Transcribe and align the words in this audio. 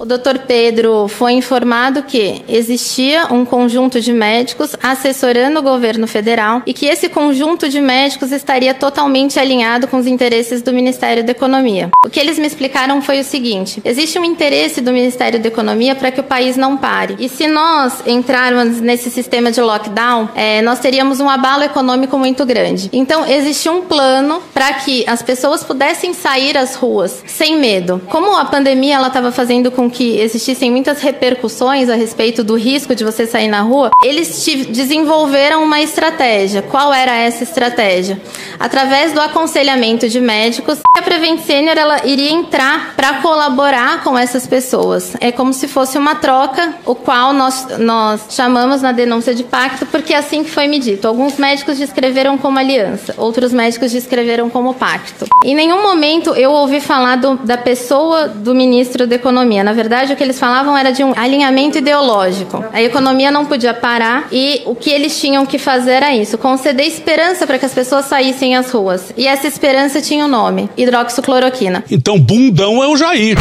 O 0.00 0.06
doutor 0.06 0.38
Pedro 0.38 1.08
foi 1.08 1.32
informado 1.32 2.02
que 2.02 2.42
existia 2.48 3.26
um 3.30 3.44
conjunto 3.44 4.00
de 4.00 4.14
médicos 4.14 4.74
assessorando 4.82 5.60
o 5.60 5.62
governo 5.62 6.06
federal 6.06 6.62
e 6.64 6.72
que 6.72 6.86
esse 6.86 7.10
conjunto 7.10 7.68
de 7.68 7.82
médicos 7.82 8.32
estaria 8.32 8.72
totalmente 8.72 9.38
alinhado 9.38 9.86
com 9.86 9.98
os 9.98 10.06
interesses 10.06 10.62
do 10.62 10.72
Ministério 10.72 11.22
da 11.22 11.32
Economia. 11.32 11.90
O 12.02 12.08
que 12.08 12.18
eles 12.18 12.38
me 12.38 12.46
explicaram 12.46 13.02
foi 13.02 13.20
o 13.20 13.24
seguinte: 13.24 13.82
existe 13.84 14.18
um 14.18 14.24
interesse 14.24 14.80
do 14.80 14.90
Ministério 14.90 15.38
da 15.38 15.48
Economia 15.48 15.94
para 15.94 16.10
que 16.10 16.20
o 16.20 16.24
país 16.24 16.56
não 16.56 16.78
pare. 16.78 17.16
E 17.18 17.28
se 17.28 17.46
nós 17.46 18.02
entrarmos 18.06 18.80
nesse 18.80 19.10
sistema 19.10 19.52
de 19.52 19.60
lockdown, 19.60 20.30
é, 20.34 20.62
nós 20.62 20.78
teríamos 20.78 21.20
um 21.20 21.28
abalo 21.28 21.64
econômico 21.64 22.16
muito 22.16 22.46
grande. 22.46 22.88
Então, 22.90 23.26
existia 23.26 23.70
um 23.70 23.82
plano 23.82 24.42
para 24.54 24.72
que 24.72 25.04
as 25.06 25.20
pessoas 25.20 25.62
pudessem 25.62 26.14
sair 26.14 26.56
às 26.56 26.74
ruas 26.74 27.22
sem 27.26 27.58
medo. 27.58 28.00
Como 28.08 28.34
a 28.34 28.46
pandemia 28.46 28.94
ela 28.94 29.08
estava 29.08 29.30
fazendo 29.30 29.70
com 29.70 29.89
que 29.90 30.18
existissem 30.20 30.70
muitas 30.70 31.00
repercussões 31.00 31.88
a 31.88 31.94
respeito 31.94 32.42
do 32.42 32.54
risco 32.54 32.94
de 32.94 33.04
você 33.04 33.26
sair 33.26 33.48
na 33.48 33.62
rua, 33.62 33.90
eles 34.02 34.44
desenvolveram 34.68 35.62
uma 35.62 35.80
estratégia. 35.80 36.62
Qual 36.62 36.92
era 36.92 37.14
essa 37.14 37.42
estratégia? 37.42 38.20
Através 38.58 39.12
do 39.12 39.20
aconselhamento 39.20 40.08
de 40.08 40.20
médicos, 40.20 40.78
a 40.96 41.02
Prevent 41.02 41.40
Senior 41.40 41.76
ela 41.76 42.06
iria 42.06 42.30
entrar 42.30 42.94
para 42.94 43.14
colaborar 43.14 44.04
com 44.04 44.18
essas 44.18 44.46
pessoas. 44.46 45.14
É 45.20 45.32
como 45.32 45.52
se 45.52 45.66
fosse 45.66 45.96
uma 45.96 46.14
troca, 46.14 46.74
o 46.84 46.94
qual 46.94 47.32
nós, 47.32 47.66
nós 47.78 48.26
chamamos 48.30 48.82
na 48.82 48.92
denúncia 48.92 49.34
de 49.34 49.44
pacto, 49.44 49.86
porque 49.86 50.12
é 50.12 50.18
assim 50.18 50.44
que 50.44 50.50
foi 50.50 50.66
me 50.66 50.78
dito. 50.78 51.08
Alguns 51.08 51.38
médicos 51.38 51.78
descreveram 51.78 52.36
como 52.36 52.58
aliança, 52.58 53.14
outros 53.16 53.52
médicos 53.52 53.92
descreveram 53.92 54.50
como 54.50 54.74
pacto. 54.74 55.26
Em 55.44 55.54
nenhum 55.54 55.82
momento 55.82 56.34
eu 56.34 56.50
ouvi 56.50 56.80
falar 56.80 57.16
do, 57.16 57.36
da 57.36 57.56
pessoa 57.56 58.28
do 58.28 58.54
ministro 58.54 59.06
da 59.06 59.16
Economia. 59.16 59.64
Na 59.64 59.72
verdade, 59.80 60.12
o 60.12 60.16
que 60.16 60.22
eles 60.22 60.38
falavam 60.38 60.76
era 60.76 60.92
de 60.92 61.02
um 61.02 61.12
alinhamento 61.16 61.78
ideológico. 61.78 62.62
A 62.72 62.82
economia 62.82 63.30
não 63.30 63.46
podia 63.46 63.72
parar 63.72 64.28
e 64.30 64.62
o 64.66 64.74
que 64.74 64.90
eles 64.90 65.18
tinham 65.18 65.46
que 65.46 65.58
fazer 65.58 65.92
era 65.92 66.14
isso: 66.14 66.36
conceder 66.36 66.86
esperança 66.86 67.46
para 67.46 67.58
que 67.58 67.64
as 67.64 67.72
pessoas 67.72 68.04
saíssem 68.04 68.56
às 68.56 68.70
ruas. 68.70 69.12
E 69.16 69.26
essa 69.26 69.46
esperança 69.46 70.00
tinha 70.02 70.24
um 70.26 70.28
nome: 70.28 70.68
hidroxicloroquina. 70.76 71.84
Então, 71.90 72.18
bundão 72.18 72.82
é 72.84 72.88
o 72.88 72.96
Jair. 72.96 73.38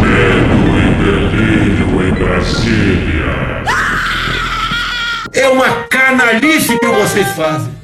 Medo 0.00 0.54
e 2.00 2.08
em 2.08 2.12
Brasília. 2.12 3.64
É 5.34 5.48
uma 5.48 5.68
canalice 5.90 6.78
que 6.78 6.86
vocês 6.86 7.28
fazem. 7.32 7.83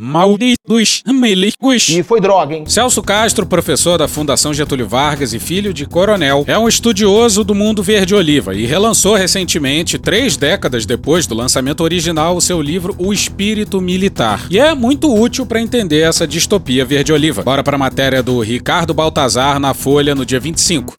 Malditos 0.00 1.02
melicos. 1.04 1.88
E 1.88 2.04
foi 2.04 2.20
droga, 2.20 2.54
hein? 2.54 2.64
Celso 2.68 3.02
Castro, 3.02 3.44
professor 3.44 3.98
da 3.98 4.06
Fundação 4.06 4.54
Getúlio 4.54 4.86
Vargas 4.86 5.34
e 5.34 5.40
filho 5.40 5.74
de 5.74 5.86
coronel, 5.86 6.44
é 6.46 6.56
um 6.56 6.68
estudioso 6.68 7.42
do 7.42 7.52
mundo 7.52 7.82
verde-oliva 7.82 8.54
e 8.54 8.64
relançou 8.64 9.16
recentemente, 9.16 9.98
três 9.98 10.36
décadas 10.36 10.86
depois 10.86 11.26
do 11.26 11.34
lançamento 11.34 11.82
original, 11.82 12.36
o 12.36 12.40
seu 12.40 12.62
livro 12.62 12.94
O 12.96 13.12
Espírito 13.12 13.80
Militar. 13.80 14.46
E 14.48 14.60
é 14.60 14.72
muito 14.72 15.12
útil 15.12 15.44
para 15.44 15.60
entender 15.60 16.02
essa 16.02 16.28
distopia 16.28 16.84
verde-oliva. 16.84 17.42
Bora 17.42 17.64
para 17.64 17.74
a 17.74 17.78
matéria 17.78 18.22
do 18.22 18.38
Ricardo 18.38 18.94
Baltazar 18.94 19.58
na 19.58 19.74
Folha 19.74 20.14
no 20.14 20.24
dia 20.24 20.38
25. 20.38 20.94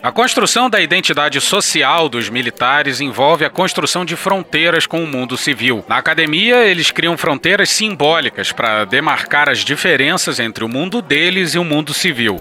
A 0.00 0.12
construção 0.12 0.70
da 0.70 0.80
identidade 0.80 1.40
social 1.40 2.08
dos 2.08 2.30
militares 2.30 3.00
envolve 3.00 3.44
a 3.44 3.50
construção 3.50 4.04
de 4.04 4.14
fronteiras 4.14 4.86
com 4.86 5.02
o 5.02 5.06
mundo 5.08 5.36
civil. 5.36 5.84
Na 5.88 5.96
academia, 5.96 6.64
eles 6.64 6.92
criam 6.92 7.18
fronteiras 7.18 7.68
simbólicas 7.70 8.52
para 8.52 8.84
demarcar 8.84 9.48
as 9.48 9.58
diferenças 9.64 10.38
entre 10.38 10.62
o 10.62 10.68
mundo 10.68 11.02
deles 11.02 11.54
e 11.54 11.58
o 11.58 11.64
mundo 11.64 11.92
civil. 11.92 12.38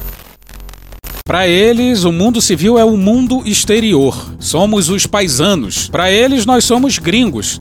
Para 1.25 1.47
eles, 1.47 2.03
o 2.03 2.11
mundo 2.11 2.39
civil 2.43 2.77
é 2.77 2.85
o 2.85 2.95
mundo 2.95 3.41
exterior. 3.43 4.35
Somos 4.39 4.87
os 4.87 5.07
paisanos. 5.07 5.89
Para 5.89 6.11
eles, 6.11 6.45
nós 6.45 6.63
somos 6.63 6.99
gringos. 6.99 7.57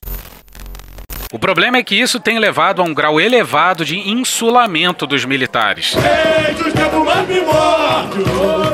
O 1.31 1.37
problema 1.37 1.77
é 1.77 1.83
que 1.83 1.95
isso 1.95 2.21
tem 2.21 2.39
levado 2.39 2.81
a 2.81 2.85
um 2.85 2.93
grau 2.93 3.19
elevado 3.19 3.83
de 3.83 3.97
insulamento 3.97 5.05
dos 5.05 5.25
militares. 5.25 5.93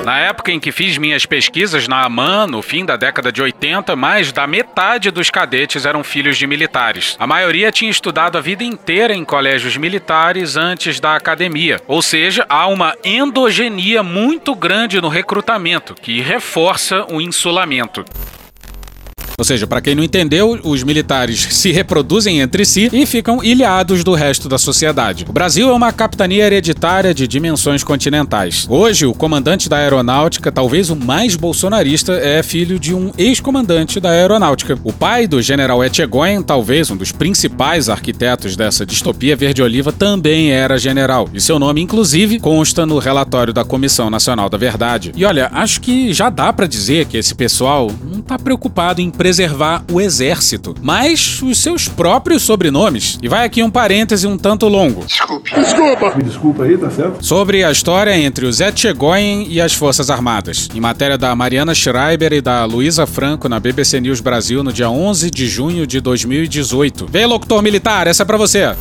Na 0.06 0.20
época 0.20 0.52
em 0.52 0.60
que 0.60 0.72
fiz 0.72 0.98
minhas 0.98 1.26
pesquisas 1.26 1.88
na 1.88 2.04
AMAN, 2.04 2.46
no 2.48 2.62
fim 2.62 2.86
da 2.86 2.96
década 2.96 3.32
de 3.32 3.42
80, 3.42 3.96
mais 3.96 4.32
da 4.32 4.46
metade 4.46 5.10
dos 5.10 5.32
cadetes 5.32 5.86
eram 5.86 6.04
filhos 6.04 6.38
de 6.38 6.46
militares. 6.46 7.16
A 7.20 7.26
maioria 7.26 7.72
tinha 7.72 7.90
estudado 7.90 8.38
a 8.38 8.42
vida 8.42 8.64
inteira 8.64 9.16
em 9.16 9.26
colégios 9.26 9.76
militares 9.76 10.56
antes 10.56 11.00
da 11.00 11.16
academia. 11.16 11.82
Ou 11.88 12.02
seja, 12.02 12.46
há 12.48 12.68
uma 12.68 12.96
endogenia 13.04 14.04
muito 14.04 14.54
grande 14.54 15.02
no 15.02 15.08
recrutamento, 15.08 15.96
que 15.96 16.22
reforça 16.22 17.06
o 17.10 17.20
insulamento. 17.20 18.06
Ou 19.38 19.44
seja, 19.44 19.66
para 19.66 19.82
quem 19.82 19.96
não 19.96 20.04
entendeu, 20.04 20.60
os 20.64 20.84
militares 20.84 21.48
se 21.52 21.72
reproduzem 21.72 22.40
entre 22.40 22.66
si 22.66 22.90
e 22.94 23.06
ficam 23.06 23.44
ilhados 23.44 24.04
do 24.04 24.14
resto 24.14 24.48
da 24.48 24.58
sociedade. 24.58 25.26
O 25.28 25.34
Brasil 25.34 25.70
é 25.70 25.74
uma 25.74 25.92
capitania 25.92 26.46
hereditária 26.46 27.14
de 27.14 27.28
dimensões 27.28 27.84
continentais. 27.84 28.68
Hoje, 28.70 29.06
o 29.06 29.14
comandante 29.14 29.68
da 29.68 29.78
aeronáutica, 29.78 30.52
talvez 30.52 30.90
o 30.90 30.96
mais 30.96 31.36
bolsonarista, 31.36 32.14
é 32.14 32.44
filho 32.44 32.78
de 32.78 32.94
um 32.94 33.12
ex-comandante 33.18 34.00
da 34.00 34.10
aeronáutica. 34.10 34.78
O 34.84 34.94
pai 34.94 35.28
do 35.28 35.42
general 35.42 35.84
Etchegoyen, 35.84 36.44
talvez 36.44 36.92
um 36.92 36.96
dos 36.96 37.12
principais 37.12 37.90
arquitetos 37.90 38.56
dessa 38.56 38.86
distopia 38.86 39.36
verde-oliva, 39.36 39.92
também 39.92 40.52
era 40.52 40.78
general. 40.78 41.28
E 41.34 41.42
seu 41.42 41.58
nome, 41.58 41.82
inclusive, 41.82 42.40
consta 42.40 42.86
no 42.86 43.00
relatório 43.00 43.54
da 43.54 43.66
Comissão 43.66 44.10
Nacional 44.10 44.50
da 44.50 44.58
Verdade. 44.58 45.12
E 45.16 45.26
olha, 45.26 45.50
acho 45.54 45.82
que 45.82 46.14
já 46.14 46.30
dá 46.30 46.54
para 46.54 46.68
dizer 46.68 47.06
que 47.06 47.18
esse 47.18 47.34
pessoal 47.34 47.92
não 48.04 48.22
tá 48.22 48.38
preocupado 48.38 49.02
em 49.02 49.10
preservar 49.24 49.86
o 49.90 50.02
exército, 50.02 50.76
mas 50.82 51.42
os 51.42 51.58
seus 51.58 51.88
próprios 51.88 52.42
sobrenomes. 52.42 53.18
E 53.24 53.30
vai 53.30 53.46
aqui 53.46 53.64
um 53.64 53.72
parêntese 53.72 54.28
um 54.28 54.38
tanto 54.38 54.68
longo. 54.68 55.06
Desculpe. 55.06 55.50
Desculpa. 55.56 56.14
Me 56.18 56.24
desculpa 56.24 56.64
aí, 56.64 56.78
tá 56.78 56.92
certo? 56.92 57.26
Sobre 57.26 57.64
a 57.64 57.72
história 57.72 58.18
entre 58.18 58.46
os 58.46 58.60
Etchegoyen 58.60 59.48
e 59.48 59.62
as 59.62 59.74
Forças 59.74 60.10
Armadas. 60.10 60.68
Em 60.76 60.82
matéria 60.82 61.18
da 61.18 61.34
Mariana 61.34 61.74
Schreiber 61.74 62.34
e 62.34 62.42
da 62.42 62.66
Luísa 62.66 63.08
Franco 63.08 63.48
na 63.48 63.62
BBC 63.62 64.02
News 64.02 64.20
Brasil 64.20 64.62
no 64.62 64.74
dia 64.74 64.90
11 64.90 65.32
de 65.32 65.48
junho 65.48 65.88
de 65.88 66.02
2018. 66.02 67.08
Vem, 67.10 67.26
locutor 67.26 67.64
militar, 67.64 68.08
essa 68.08 68.24
é 68.24 68.26
pra 68.26 68.36
você. 68.36 68.76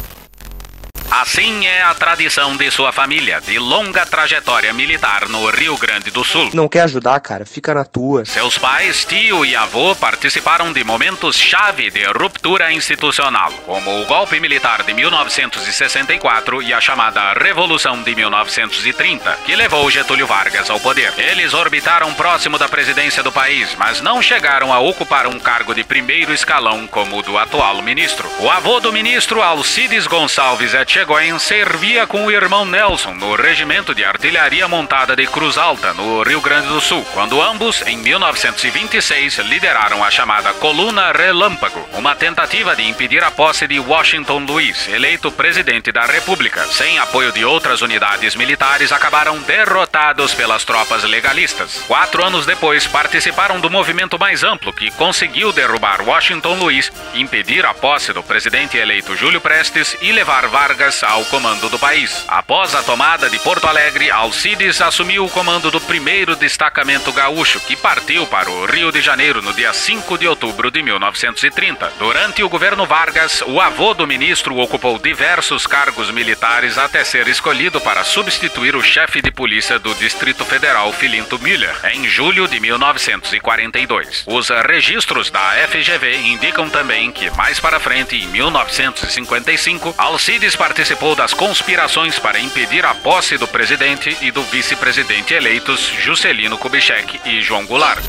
Assim 1.20 1.66
é 1.66 1.82
a 1.82 1.92
tradição 1.92 2.56
de 2.56 2.70
sua 2.70 2.90
família, 2.90 3.38
de 3.42 3.58
longa 3.58 4.06
trajetória 4.06 4.72
militar 4.72 5.28
no 5.28 5.50
Rio 5.50 5.76
Grande 5.76 6.10
do 6.10 6.24
Sul. 6.24 6.48
Não 6.54 6.66
quer 6.66 6.84
ajudar, 6.84 7.20
cara? 7.20 7.44
Fica 7.44 7.74
na 7.74 7.84
tua. 7.84 8.24
Seus 8.24 8.56
pais, 8.56 9.04
tio 9.04 9.44
e 9.44 9.54
avô 9.54 9.94
participaram 9.94 10.72
de 10.72 10.82
momentos 10.82 11.36
chave 11.36 11.90
de 11.90 12.02
ruptura 12.06 12.72
institucional, 12.72 13.52
como 13.66 14.00
o 14.00 14.06
golpe 14.06 14.40
militar 14.40 14.84
de 14.84 14.94
1964 14.94 16.62
e 16.62 16.72
a 16.72 16.80
chamada 16.80 17.34
Revolução 17.34 18.02
de 18.02 18.14
1930, 18.14 19.36
que 19.44 19.54
levou 19.54 19.90
Getúlio 19.90 20.26
Vargas 20.26 20.70
ao 20.70 20.80
poder. 20.80 21.12
Eles 21.18 21.52
orbitaram 21.52 22.14
próximo 22.14 22.56
da 22.56 22.70
presidência 22.70 23.22
do 23.22 23.30
país, 23.30 23.76
mas 23.78 24.00
não 24.00 24.22
chegaram 24.22 24.72
a 24.72 24.80
ocupar 24.80 25.26
um 25.26 25.38
cargo 25.38 25.74
de 25.74 25.84
primeiro 25.84 26.32
escalão 26.32 26.86
como 26.86 27.18
o 27.18 27.22
do 27.22 27.36
atual 27.36 27.82
ministro. 27.82 28.26
O 28.40 28.50
avô 28.50 28.80
do 28.80 28.90
ministro, 28.90 29.42
Alcides 29.42 30.06
Gonçalves 30.06 30.74
Etchegoyen, 31.02 31.36
servia 31.40 32.06
com 32.06 32.26
o 32.26 32.30
irmão 32.30 32.64
Nelson 32.64 33.12
no 33.14 33.34
Regimento 33.34 33.92
de 33.92 34.04
Artilharia 34.04 34.68
Montada 34.68 35.16
de 35.16 35.26
Cruz 35.26 35.58
Alta, 35.58 35.92
no 35.92 36.22
Rio 36.22 36.40
Grande 36.40 36.68
do 36.68 36.80
Sul, 36.80 37.04
quando 37.12 37.42
ambos, 37.42 37.82
em 37.88 37.96
1926, 37.96 39.38
lideraram 39.38 40.04
a 40.04 40.12
chamada 40.12 40.52
Coluna 40.54 41.10
Relâmpago, 41.10 41.88
uma 41.94 42.14
tentativa 42.14 42.76
de 42.76 42.88
impedir 42.88 43.24
a 43.24 43.32
posse 43.32 43.66
de 43.66 43.80
Washington 43.80 44.44
Luiz, 44.44 44.86
eleito 44.86 45.32
presidente 45.32 45.90
da 45.90 46.04
República. 46.06 46.64
Sem 46.66 47.00
apoio 47.00 47.32
de 47.32 47.44
outras 47.44 47.82
unidades 47.82 48.36
militares, 48.36 48.92
acabaram 48.92 49.38
derrotados 49.42 50.32
pelas 50.34 50.64
tropas 50.64 51.02
legalistas. 51.02 51.82
Quatro 51.88 52.24
anos 52.24 52.46
depois, 52.46 52.86
participaram 52.86 53.58
do 53.60 53.68
movimento 53.68 54.20
mais 54.20 54.44
amplo 54.44 54.72
que 54.72 54.92
conseguiu 54.92 55.52
derrubar 55.52 56.00
Washington 56.02 56.54
Luiz, 56.54 56.92
impedir 57.12 57.66
a 57.66 57.74
posse 57.74 58.12
do 58.12 58.22
presidente 58.22 58.76
eleito 58.76 59.16
Júlio 59.16 59.40
Prestes 59.40 59.96
e 60.00 60.12
levar 60.12 60.46
Vargas 60.46 60.91
ao 61.00 61.24
comando 61.26 61.68
do 61.68 61.78
país. 61.78 62.24
Após 62.26 62.74
a 62.74 62.82
tomada 62.82 63.30
de 63.30 63.38
Porto 63.38 63.68
Alegre, 63.68 64.10
Alcides 64.10 64.80
assumiu 64.80 65.24
o 65.24 65.30
comando 65.30 65.70
do 65.70 65.80
primeiro 65.80 66.34
destacamento 66.34 67.12
gaúcho, 67.12 67.60
que 67.60 67.76
partiu 67.76 68.26
para 68.26 68.50
o 68.50 68.66
Rio 68.66 68.90
de 68.90 69.00
Janeiro 69.00 69.40
no 69.40 69.52
dia 69.52 69.72
5 69.72 70.18
de 70.18 70.26
outubro 70.26 70.70
de 70.70 70.82
1930. 70.82 71.92
Durante 71.98 72.42
o 72.42 72.48
governo 72.48 72.84
Vargas, 72.84 73.42
o 73.46 73.60
avô 73.60 73.94
do 73.94 74.06
ministro 74.06 74.58
ocupou 74.58 74.98
diversos 74.98 75.66
cargos 75.66 76.10
militares 76.10 76.76
até 76.76 77.04
ser 77.04 77.28
escolhido 77.28 77.80
para 77.80 78.02
substituir 78.02 78.74
o 78.74 78.82
chefe 78.82 79.22
de 79.22 79.30
polícia 79.30 79.78
do 79.78 79.94
Distrito 79.94 80.44
Federal, 80.44 80.92
Filinto 80.92 81.38
Miller, 81.38 81.74
em 81.92 82.08
julho 82.08 82.48
de 82.48 82.58
1942. 82.58 84.24
Os 84.26 84.48
registros 84.48 85.30
da 85.30 85.52
FGV 85.68 86.16
indicam 86.16 86.68
também 86.68 87.12
que, 87.12 87.30
mais 87.36 87.60
para 87.60 87.78
frente, 87.78 88.16
em 88.16 88.26
1955, 88.26 89.94
Alcides 89.96 90.56
participou 90.56 90.81
das 91.16 91.32
conspirações 91.32 92.18
para 92.18 92.40
impedir 92.40 92.84
a 92.84 92.92
posse 92.92 93.38
do 93.38 93.46
presidente 93.46 94.16
e 94.20 94.32
do 94.32 94.42
vice-presidente 94.42 95.32
eleitos 95.32 95.80
Juscelino 96.00 96.58
Kubitschek 96.58 97.20
e 97.24 97.40
João 97.40 97.64
Goulart. 97.64 98.02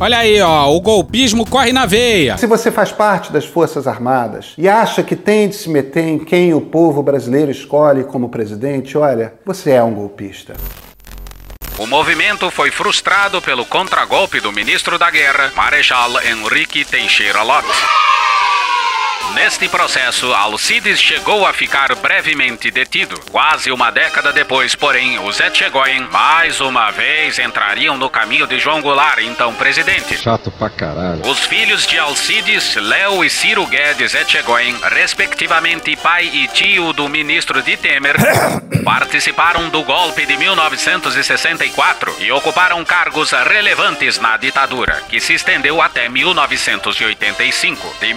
Olha 0.00 0.18
aí, 0.18 0.40
ó, 0.40 0.70
o 0.70 0.80
golpismo 0.80 1.48
corre 1.48 1.70
na 1.70 1.84
veia. 1.84 2.38
Se 2.38 2.46
você 2.46 2.70
faz 2.70 2.90
parte 2.90 3.30
das 3.30 3.44
Forças 3.44 3.86
Armadas 3.86 4.54
e 4.56 4.66
acha 4.66 5.02
que 5.02 5.14
tem 5.14 5.48
de 5.48 5.54
se 5.54 5.68
meter 5.68 6.04
em 6.04 6.18
quem 6.18 6.54
o 6.54 6.60
povo 6.60 7.02
brasileiro 7.02 7.50
escolhe 7.50 8.04
como 8.04 8.30
presidente, 8.30 8.96
olha, 8.96 9.34
você 9.44 9.72
é 9.72 9.82
um 9.82 9.94
golpista. 9.94 10.54
O 11.78 11.86
movimento 11.86 12.50
foi 12.50 12.70
frustrado 12.70 13.42
pelo 13.42 13.66
contragolpe 13.66 14.40
do 14.40 14.50
ministro 14.50 14.98
da 14.98 15.10
Guerra, 15.10 15.52
Marechal 15.54 16.10
Henrique 16.22 16.84
Teixeira 16.84 17.42
Lott. 17.42 17.66
Neste 19.34 19.66
processo, 19.66 20.32
Alcides 20.34 21.00
chegou 21.00 21.46
a 21.46 21.54
ficar 21.54 21.94
brevemente 21.96 22.70
detido. 22.70 23.18
Quase 23.30 23.72
uma 23.72 23.90
década 23.90 24.30
depois, 24.30 24.74
porém, 24.74 25.18
os 25.18 25.40
Etchegoyen 25.40 26.06
mais 26.10 26.60
uma 26.60 26.90
vez 26.90 27.38
entrariam 27.38 27.96
no 27.96 28.10
caminho 28.10 28.46
de 28.46 28.58
João 28.58 28.82
Goulart, 28.82 29.20
então 29.20 29.54
presidente. 29.54 30.18
Chato 30.18 30.50
pra 30.50 30.68
caralho. 30.68 31.26
Os 31.26 31.46
filhos 31.46 31.86
de 31.86 31.98
Alcides, 31.98 32.76
Léo 32.76 33.24
e 33.24 33.30
Ciro 33.30 33.66
Guedes 33.66 34.14
Etchegoyen, 34.14 34.76
respectivamente 34.82 35.96
pai 35.96 36.26
e 36.26 36.48
tio 36.48 36.92
do 36.92 37.08
ministro 37.08 37.62
de 37.62 37.76
Temer, 37.76 38.16
participaram 38.84 39.70
do 39.70 39.82
golpe 39.82 40.26
de 40.26 40.36
1964 40.36 42.16
e 42.20 42.30
ocuparam 42.30 42.84
cargos 42.84 43.30
relevantes 43.30 44.18
na 44.18 44.36
ditadura, 44.36 45.02
que 45.08 45.20
se 45.20 45.32
estendeu 45.34 45.80
até 45.80 46.08
1985. 46.08 47.96
De 47.98 48.12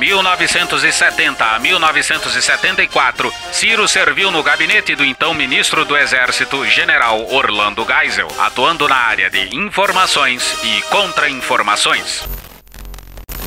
1970 1.05 1.45
a 1.45 1.59
1974, 1.59 3.31
Ciro 3.51 3.87
serviu 3.87 4.31
no 4.31 4.41
gabinete 4.41 4.95
do 4.95 5.05
então 5.05 5.33
ministro 5.33 5.85
do 5.85 5.95
Exército, 5.95 6.65
general 6.65 7.31
Orlando 7.31 7.85
Geisel, 7.85 8.27
atuando 8.39 8.87
na 8.87 8.95
área 8.95 9.29
de 9.29 9.55
informações 9.55 10.57
e 10.63 10.81
contra-informações. 10.89 12.27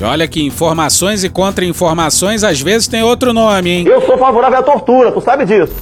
E 0.01 0.05
olha 0.05 0.29
que 0.29 0.41
informações 0.41 1.25
e 1.25 1.29
contra-informações 1.29 2.45
às 2.45 2.61
vezes 2.61 2.87
tem 2.87 3.03
outro 3.03 3.33
nome, 3.33 3.71
hein? 3.71 3.87
Eu 3.89 4.01
sou 4.07 4.17
favorável 4.17 4.59
à 4.59 4.63
tortura, 4.63 5.11
tu 5.11 5.21
sabe 5.21 5.45
disso. 5.45 5.75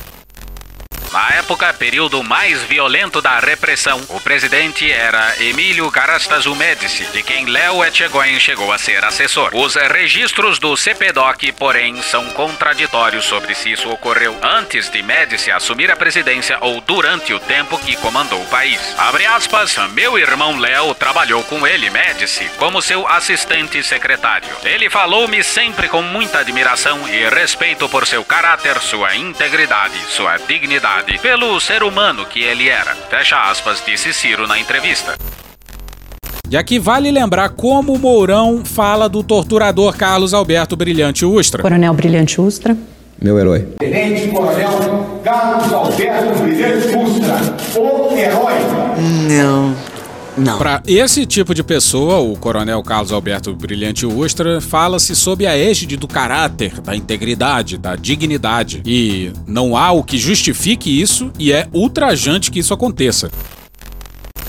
Na 1.16 1.30
época, 1.30 1.72
período 1.72 2.22
mais 2.22 2.62
violento 2.64 3.22
da 3.22 3.38
repressão, 3.38 4.04
o 4.10 4.20
presidente 4.20 4.92
era 4.92 5.42
Emílio 5.42 5.90
Carastazu 5.90 6.54
Médici, 6.54 7.06
de 7.06 7.22
quem 7.22 7.46
Léo 7.46 7.82
Etchegoyen 7.82 8.38
chegou 8.38 8.70
a 8.70 8.76
ser 8.76 9.02
assessor. 9.02 9.48
Os 9.54 9.76
registros 9.76 10.58
do 10.58 10.76
CPDOC, 10.76 11.52
porém, 11.52 12.02
são 12.02 12.26
contraditórios 12.32 13.24
sobre 13.24 13.54
se 13.54 13.72
isso 13.72 13.88
ocorreu 13.88 14.36
antes 14.42 14.90
de 14.90 15.02
Médici 15.02 15.50
assumir 15.50 15.90
a 15.90 15.96
presidência 15.96 16.58
ou 16.60 16.82
durante 16.82 17.32
o 17.32 17.40
tempo 17.40 17.78
que 17.78 17.96
comandou 17.96 18.42
o 18.42 18.48
país. 18.48 18.78
Abre 18.98 19.24
aspas, 19.24 19.74
meu 19.94 20.19
irmão 20.19 20.58
Léo 20.58 20.94
trabalhou 20.94 21.42
com 21.44 21.66
ele, 21.66 21.88
Médici, 21.88 22.46
como 22.58 22.82
seu 22.82 23.08
assistente 23.08 23.82
secretário. 23.82 24.50
Ele 24.62 24.90
falou-me 24.90 25.42
sempre 25.42 25.88
com 25.88 26.02
muita 26.02 26.40
admiração 26.40 27.08
e 27.08 27.26
respeito 27.30 27.88
por 27.88 28.06
seu 28.06 28.22
caráter, 28.22 28.78
sua 28.82 29.16
integridade, 29.16 29.98
sua 30.10 30.36
dignidade 30.36 31.06
pelo 31.20 31.58
ser 31.61 31.82
humano 31.82 32.26
que 32.26 32.43
ele 32.43 32.69
era. 32.69 32.94
Fecha 33.08 33.50
aspas, 33.50 33.82
disse 33.87 34.12
Ciro 34.12 34.47
na 34.47 34.58
entrevista. 34.58 35.14
E 36.49 36.56
aqui 36.56 36.79
vale 36.79 37.11
lembrar 37.11 37.49
como 37.50 37.93
o 37.94 37.99
Mourão 37.99 38.64
fala 38.64 39.08
do 39.08 39.23
torturador 39.23 39.97
Carlos 39.97 40.32
Alberto 40.32 40.76
Brilhante 40.76 41.25
Ustra. 41.25 41.62
Coronel 41.62 41.93
Brilhante 41.93 42.41
Ustra. 42.41 42.76
Meu 43.20 43.38
herói. 43.38 43.67
Tenente 43.79 44.29
Coronel 44.29 45.20
Carlos 45.25 45.73
Alberto 45.73 46.43
Brilhante 46.43 46.97
Ustra, 46.97 47.81
o 47.81 48.17
herói. 48.17 48.55
Não. 49.29 49.75
Não. 50.36 50.58
Para 50.58 50.82
esse 50.86 51.24
tipo 51.24 51.54
de 51.54 51.62
pessoa, 51.62 52.18
o 52.18 52.36
Coronel 52.36 52.82
Carlos 52.82 53.10
Alberto 53.10 53.54
Brilhante 53.54 54.04
Ustra 54.04 54.60
fala-se 54.60 55.16
sob 55.16 55.46
a 55.46 55.56
égide 55.56 55.96
do 55.96 56.06
caráter, 56.06 56.80
da 56.80 56.94
integridade, 56.94 57.78
da 57.78 57.96
dignidade. 57.96 58.82
E 58.84 59.32
não 59.46 59.76
há 59.76 59.92
o 59.92 60.04
que 60.04 60.18
justifique 60.18 61.00
isso 61.00 61.30
e 61.38 61.52
é 61.52 61.66
ultrajante 61.72 62.50
que 62.50 62.58
isso 62.58 62.74
aconteça. 62.74 63.30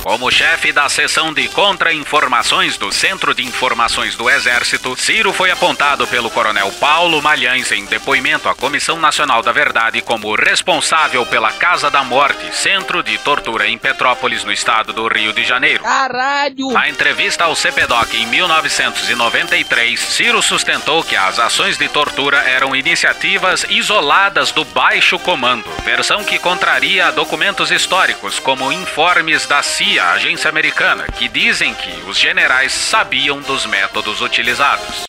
Como 0.07 0.31
chefe 0.31 0.71
da 0.71 0.87
seção 0.87 1.33
de 1.33 1.49
contra-informações 1.49 2.77
do 2.77 2.93
Centro 2.93 3.35
de 3.35 3.43
Informações 3.43 4.15
do 4.15 4.29
Exército, 4.29 4.95
Ciro 4.95 5.33
foi 5.33 5.51
apontado 5.51 6.07
pelo 6.07 6.29
coronel 6.31 6.71
Paulo 6.79 7.21
Malhães 7.21 7.73
em 7.73 7.83
depoimento 7.83 8.47
à 8.47 8.55
Comissão 8.55 8.97
Nacional 9.01 9.43
da 9.43 9.51
Verdade 9.51 10.01
como 10.01 10.33
responsável 10.33 11.25
pela 11.25 11.51
Casa 11.51 11.91
da 11.91 12.05
Morte, 12.05 12.55
centro 12.55 13.03
de 13.03 13.17
tortura 13.17 13.67
em 13.67 13.77
Petrópolis, 13.77 14.45
no 14.45 14.51
estado 14.53 14.93
do 14.93 15.09
Rio 15.09 15.33
de 15.33 15.43
Janeiro. 15.43 15.83
Caralho! 15.83 16.71
Na 16.71 16.87
entrevista 16.87 17.43
ao 17.43 17.53
CPDOC 17.53 18.15
em 18.15 18.27
1993, 18.27 19.99
Ciro 19.99 20.41
sustentou 20.41 21.03
que 21.03 21.17
as 21.17 21.37
ações 21.37 21.77
de 21.77 21.89
tortura 21.89 22.37
eram 22.37 22.73
iniciativas 22.73 23.65
isoladas 23.69 24.53
do 24.53 24.63
baixo 24.63 25.19
comando, 25.19 25.69
versão 25.83 26.23
que 26.23 26.39
contraria 26.39 27.11
documentos 27.11 27.71
históricos 27.71 28.39
como 28.39 28.71
informes 28.71 29.45
da 29.45 29.61
CIA, 29.61 29.96
a 29.99 30.11
agência 30.11 30.49
americana, 30.49 31.05
que 31.17 31.27
dizem 31.27 31.73
que 31.73 32.09
os 32.09 32.17
generais 32.17 32.71
sabiam 32.71 33.41
dos 33.41 33.65
métodos 33.65 34.21
utilizados. 34.21 35.07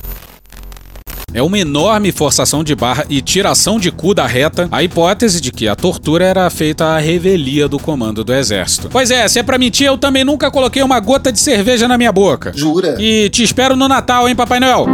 É 1.33 1.43
uma 1.43 1.59
enorme 1.59 2.11
forçação 2.11 2.65
de 2.65 2.75
barra 2.75 3.05
e 3.09 3.21
tiração 3.21 3.79
de 3.79 3.93
cu 3.93 4.15
da 4.15 4.27
reta 4.27 4.67
a 4.73 4.83
hipótese 4.83 5.41
de 5.41 5.53
que 5.53 5.69
a 5.69 5.77
tortura 5.77 6.25
era 6.25 6.49
feita 6.49 6.87
à 6.87 6.99
revelia 6.99 7.69
do 7.69 7.79
comando 7.79 8.25
do 8.25 8.33
exército. 8.33 8.89
Pois 8.91 9.11
é, 9.11 9.29
se 9.29 9.39
é 9.39 9.43
pra 9.43 9.59
mentir, 9.59 9.87
eu 9.87 9.99
também 9.99 10.25
nunca 10.25 10.51
coloquei 10.51 10.83
uma 10.83 10.99
gota 11.01 11.31
de 11.31 11.39
cerveja 11.39 11.87
na 11.87 11.99
minha 11.99 12.13
boca. 12.13 12.53
Jura? 12.55 12.97
E 12.99 13.29
te 13.29 13.43
espero 13.43 13.77
no 13.77 13.89
Natal, 13.89 14.27
hein, 14.27 14.35
Papai 14.35 14.59
Noel? 14.59 14.87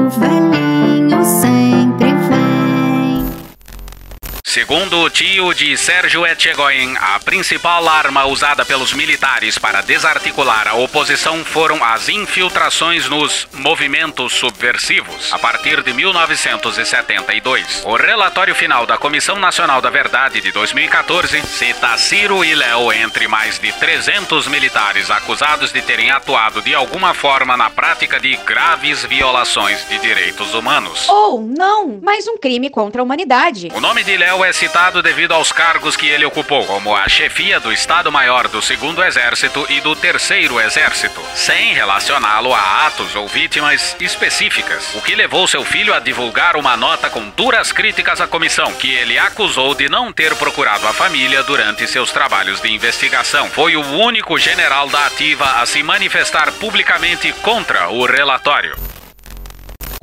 Segundo 4.55 5.01
o 5.01 5.11
tio 5.11 5.53
de 5.53 5.77
Sérgio 5.77 6.25
Etchegoyen, 6.25 6.97
a 6.97 7.19
principal 7.19 7.89
arma 7.89 8.25
usada 8.25 8.65
pelos 8.65 8.93
militares 8.93 9.59
para 9.59 9.81
desarticular 9.81 10.69
a 10.69 10.75
oposição 10.75 11.45
foram 11.45 11.83
as 11.83 12.09
infiltrações 12.09 13.09
nos 13.09 13.49
movimentos 13.53 14.33
subversivos, 14.35 15.33
a 15.33 15.41
partir 15.41 15.83
de 15.83 15.93
1972. 15.93 17.83
O 17.85 17.97
relatório 17.97 18.55
final 18.55 18.87
da 18.87 18.97
Comissão 18.97 19.41
Nacional 19.41 19.83
da 19.83 19.91
Verdade 19.91 20.41
de 20.41 20.53
2014 20.53 21.43
cita 21.43 21.99
Ciro 21.99 22.45
e 22.45 22.55
Léo 22.55 22.93
entre 22.93 23.27
mais 23.27 23.59
de 23.59 23.73
300 23.73 24.47
militares 24.47 25.11
acusados 25.11 25.73
de 25.73 25.83
terem 25.83 26.13
atuado 26.13 26.63
de 26.63 26.73
alguma 26.77 27.13
forma 27.13 27.57
na 27.57 27.71
prática 27.71 28.21
de 28.21 28.37
graves 28.37 29.05
violações 29.05 29.85
de 29.89 29.99
direitos 29.99 30.55
humanos. 30.55 31.09
Ou 31.09 31.43
não, 31.43 31.99
mais 32.01 32.29
um 32.29 32.39
crime 32.39 32.71
contra 32.71 33.03
a 33.03 33.05
humanidade. 33.05 33.73
O 33.75 33.81
nome 33.81 34.05
de 34.05 34.17
Léo 34.17 34.44
é 34.45 34.53
citado 34.53 35.03
devido 35.03 35.33
aos 35.33 35.51
cargos 35.51 35.97
que 35.97 36.07
ele 36.07 36.25
ocupou, 36.25 36.67
como 36.67 36.95
a 36.95 37.09
chefia 37.09 37.59
do 37.59 37.73
Estado-Maior 37.73 38.47
do 38.49 38.61
Segundo 38.61 39.03
Exército 39.03 39.67
e 39.71 39.81
do 39.81 39.97
Terceiro 39.97 40.61
Exército, 40.61 41.21
sem 41.35 41.73
relacioná-lo 41.73 42.53
a 42.53 42.87
atos 42.87 43.17
ou 43.17 43.27
vítimas 43.27 43.97
específicas, 44.01 44.95
o 44.95 45.01
que 45.01 45.15
levou 45.15 45.47
seu 45.47 45.65
filho 45.65 45.95
a 45.95 45.99
divulgar 45.99 46.57
uma 46.57 46.77
nota 46.77 47.09
com 47.09 47.29
duras 47.31 47.73
críticas 47.73 48.21
à 48.21 48.27
comissão, 48.27 48.73
que 48.75 48.93
ele 48.93 49.19
acusou 49.19 49.75
de 49.75 49.89
não 49.89 50.13
ter 50.13 50.35
procurado 50.37 50.87
a 50.87 50.93
família 50.93 51.43
durante 51.43 51.87
seus 51.87 52.13
trabalhos 52.13 52.61
de 52.61 52.71
investigação. 52.71 53.49
Foi 53.49 53.77
o 53.77 53.83
único 53.99 54.39
general 54.39 54.89
da 54.89 55.07
ativa 55.07 55.61
a 55.61 55.67
se 55.67 55.83
manifestar 55.83 56.53
publicamente 56.53 57.33
contra 57.43 57.89
o 57.89 58.05
relatório. 58.05 58.94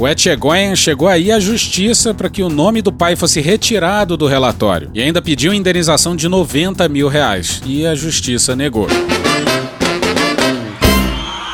O 0.01 0.07
Etchegoyen 0.07 0.75
chegou 0.75 1.07
aí 1.07 1.31
à 1.31 1.39
justiça 1.39 2.11
para 2.11 2.27
que 2.27 2.41
o 2.41 2.49
nome 2.49 2.81
do 2.81 2.91
pai 2.91 3.15
fosse 3.15 3.39
retirado 3.39 4.17
do 4.17 4.25
relatório 4.25 4.89
e 4.95 4.99
ainda 4.99 5.21
pediu 5.21 5.53
indenização 5.53 6.15
de 6.15 6.27
90 6.27 6.89
mil 6.89 7.07
reais. 7.07 7.61
E 7.67 7.85
a 7.85 7.93
justiça 7.93 8.55
negou. 8.55 8.87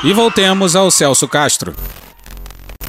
E 0.02 0.14
voltemos 0.14 0.78
ao 0.78 0.90
Celso 0.90 1.28
Castro. 1.28 1.76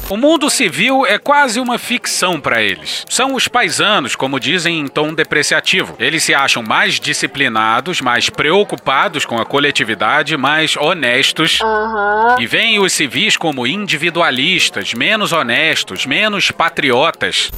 O 0.09 0.17
mundo 0.17 0.49
civil 0.49 1.05
é 1.05 1.19
quase 1.19 1.59
uma 1.59 1.77
ficção 1.77 2.41
para 2.41 2.63
eles. 2.63 3.05
São 3.07 3.35
os 3.35 3.47
paisanos, 3.47 4.15
como 4.15 4.39
dizem 4.39 4.79
em 4.79 4.87
tom 4.87 5.13
depreciativo. 5.13 5.95
Eles 5.99 6.23
se 6.23 6.33
acham 6.33 6.63
mais 6.63 6.99
disciplinados, 6.99 8.01
mais 8.01 8.27
preocupados 8.27 9.23
com 9.23 9.37
a 9.37 9.45
coletividade, 9.45 10.35
mais 10.35 10.75
honestos. 10.75 11.59
Uhum. 11.61 12.41
E 12.41 12.47
veem 12.47 12.79
os 12.79 12.91
civis 12.91 13.37
como 13.37 13.67
individualistas, 13.67 14.95
menos 14.95 15.31
honestos, 15.31 16.07
menos 16.07 16.49
patriotas 16.49 17.51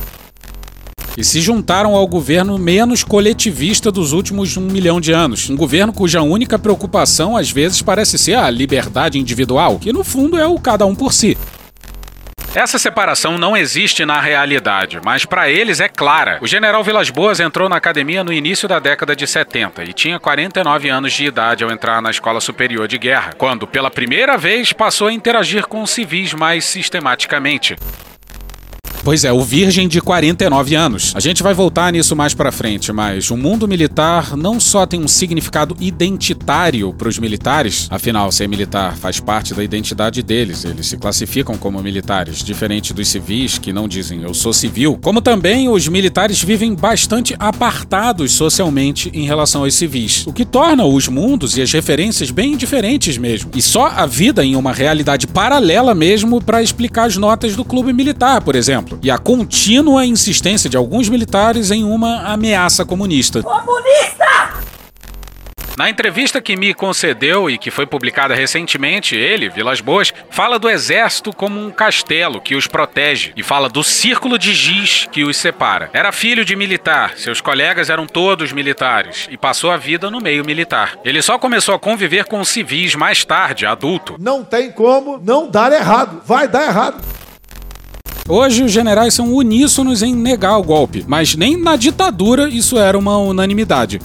e 1.17 1.25
se 1.25 1.41
juntaram 1.41 1.93
ao 1.93 2.07
governo 2.07 2.57
menos 2.57 3.03
coletivista 3.03 3.91
dos 3.91 4.13
últimos 4.13 4.55
um 4.55 4.61
milhão 4.61 5.01
de 5.01 5.11
anos. 5.11 5.49
Um 5.49 5.57
governo 5.57 5.91
cuja 5.91 6.21
única 6.21 6.57
preocupação 6.57 7.35
às 7.35 7.51
vezes 7.51 7.81
parece 7.81 8.17
ser 8.17 8.35
a 8.35 8.49
liberdade 8.49 9.19
individual, 9.19 9.77
que 9.77 9.91
no 9.91 10.05
fundo 10.05 10.37
é 10.37 10.47
o 10.47 10.57
cada 10.57 10.85
um 10.85 10.95
por 10.95 11.11
si. 11.11 11.37
Essa 12.53 12.77
separação 12.77 13.37
não 13.37 13.55
existe 13.55 14.03
na 14.03 14.19
realidade, 14.19 14.99
mas 15.05 15.23
para 15.23 15.49
eles 15.49 15.79
é 15.79 15.87
clara. 15.87 16.37
O 16.41 16.47
general 16.47 16.83
Vilas 16.83 17.09
Boas 17.09 17.39
entrou 17.39 17.69
na 17.69 17.77
academia 17.77 18.25
no 18.25 18.33
início 18.33 18.67
da 18.67 18.77
década 18.77 19.15
de 19.15 19.25
70 19.25 19.85
e 19.85 19.93
tinha 19.93 20.19
49 20.19 20.89
anos 20.89 21.13
de 21.13 21.25
idade 21.25 21.63
ao 21.63 21.71
entrar 21.71 22.01
na 22.01 22.11
Escola 22.11 22.41
Superior 22.41 22.89
de 22.89 22.97
Guerra, 22.97 23.31
quando 23.37 23.65
pela 23.65 23.89
primeira 23.89 24.37
vez 24.37 24.73
passou 24.73 25.07
a 25.07 25.13
interagir 25.13 25.65
com 25.65 25.85
civis 25.85 26.33
mais 26.33 26.65
sistematicamente. 26.65 27.77
Pois 29.03 29.23
é, 29.23 29.33
o 29.33 29.41
virgem 29.41 29.87
de 29.87 29.99
49 29.99 30.75
anos. 30.75 31.11
A 31.15 31.19
gente 31.19 31.41
vai 31.41 31.55
voltar 31.55 31.91
nisso 31.91 32.15
mais 32.15 32.35
para 32.35 32.51
frente, 32.51 32.93
mas 32.93 33.31
o 33.31 33.37
mundo 33.37 33.67
militar 33.67 34.37
não 34.37 34.59
só 34.59 34.85
tem 34.85 35.01
um 35.01 35.07
significado 35.07 35.75
identitário 35.79 36.93
para 36.93 37.07
os 37.07 37.17
militares, 37.17 37.87
afinal, 37.89 38.31
ser 38.31 38.47
militar 38.47 38.95
faz 38.95 39.19
parte 39.19 39.55
da 39.55 39.63
identidade 39.63 40.21
deles, 40.21 40.65
eles 40.65 40.85
se 40.85 40.97
classificam 40.97 41.57
como 41.57 41.81
militares, 41.81 42.43
diferente 42.43 42.93
dos 42.93 43.07
civis 43.07 43.57
que 43.57 43.73
não 43.73 43.87
dizem 43.87 44.21
eu 44.21 44.35
sou 44.35 44.53
civil, 44.53 44.99
como 45.01 45.19
também 45.19 45.67
os 45.67 45.87
militares 45.87 46.43
vivem 46.43 46.75
bastante 46.75 47.35
apartados 47.39 48.31
socialmente 48.33 49.09
em 49.15 49.25
relação 49.25 49.63
aos 49.63 49.73
civis, 49.73 50.27
o 50.27 50.33
que 50.33 50.45
torna 50.45 50.85
os 50.85 51.07
mundos 51.07 51.57
e 51.57 51.61
as 51.63 51.71
referências 51.71 52.29
bem 52.29 52.55
diferentes 52.55 53.17
mesmo. 53.17 53.49
E 53.55 53.63
só 53.63 53.87
a 53.87 54.05
vida 54.05 54.45
em 54.45 54.55
uma 54.55 54.71
realidade 54.71 55.25
paralela 55.25 55.95
mesmo 55.95 56.39
para 56.39 56.61
explicar 56.61 57.05
as 57.05 57.17
notas 57.17 57.55
do 57.55 57.65
clube 57.65 57.91
militar, 57.91 58.41
por 58.41 58.55
exemplo 58.55 58.90
e 59.01 59.11
a 59.11 59.17
contínua 59.17 60.05
insistência 60.05 60.69
de 60.69 60.77
alguns 60.77 61.09
militares 61.09 61.71
em 61.71 61.83
uma 61.83 62.23
ameaça 62.23 62.85
comunista. 62.85 63.41
Comunista! 63.43 64.61
Na 65.77 65.89
entrevista 65.89 66.41
que 66.41 66.55
me 66.55 66.73
concedeu 66.73 67.49
e 67.49 67.57
que 67.57 67.71
foi 67.71 67.85
publicada 67.85 68.35
recentemente, 68.35 69.15
ele, 69.15 69.49
Vilas 69.49 69.79
Boas, 69.81 70.13
fala 70.29 70.59
do 70.59 70.69
exército 70.69 71.33
como 71.33 71.59
um 71.59 71.71
castelo 71.71 72.41
que 72.41 72.55
os 72.55 72.67
protege 72.67 73.31
e 73.37 73.41
fala 73.41 73.69
do 73.69 73.83
círculo 73.83 74.37
de 74.37 74.53
giz 74.53 75.07
que 75.11 75.23
os 75.23 75.37
separa. 75.37 75.89
Era 75.93 76.11
filho 76.11 76.43
de 76.43 76.55
militar, 76.55 77.13
seus 77.17 77.39
colegas 77.39 77.89
eram 77.89 78.05
todos 78.05 78.51
militares 78.51 79.27
e 79.31 79.37
passou 79.37 79.71
a 79.71 79.77
vida 79.77 80.11
no 80.11 80.19
meio 80.19 80.45
militar. 80.45 80.99
Ele 81.05 81.21
só 81.21 81.39
começou 81.39 81.73
a 81.73 81.79
conviver 81.79 82.25
com 82.25 82.43
civis 82.43 82.93
mais 82.93 83.23
tarde, 83.23 83.65
adulto. 83.65 84.17
Não 84.19 84.43
tem 84.43 84.71
como 84.71 85.17
não 85.17 85.49
dar 85.49 85.71
errado, 85.71 86.21
vai 86.25 86.47
dar 86.47 86.67
errado. 86.67 87.20
Hoje, 88.33 88.63
os 88.63 88.71
generais 88.71 89.13
são 89.13 89.33
uníssonos 89.33 90.01
em 90.01 90.15
negar 90.15 90.57
o 90.57 90.63
golpe, 90.63 91.03
mas 91.05 91.35
nem 91.35 91.57
na 91.57 91.75
ditadura 91.75 92.47
isso 92.47 92.77
era 92.77 92.97
uma 92.97 93.17
unanimidade. 93.17 93.99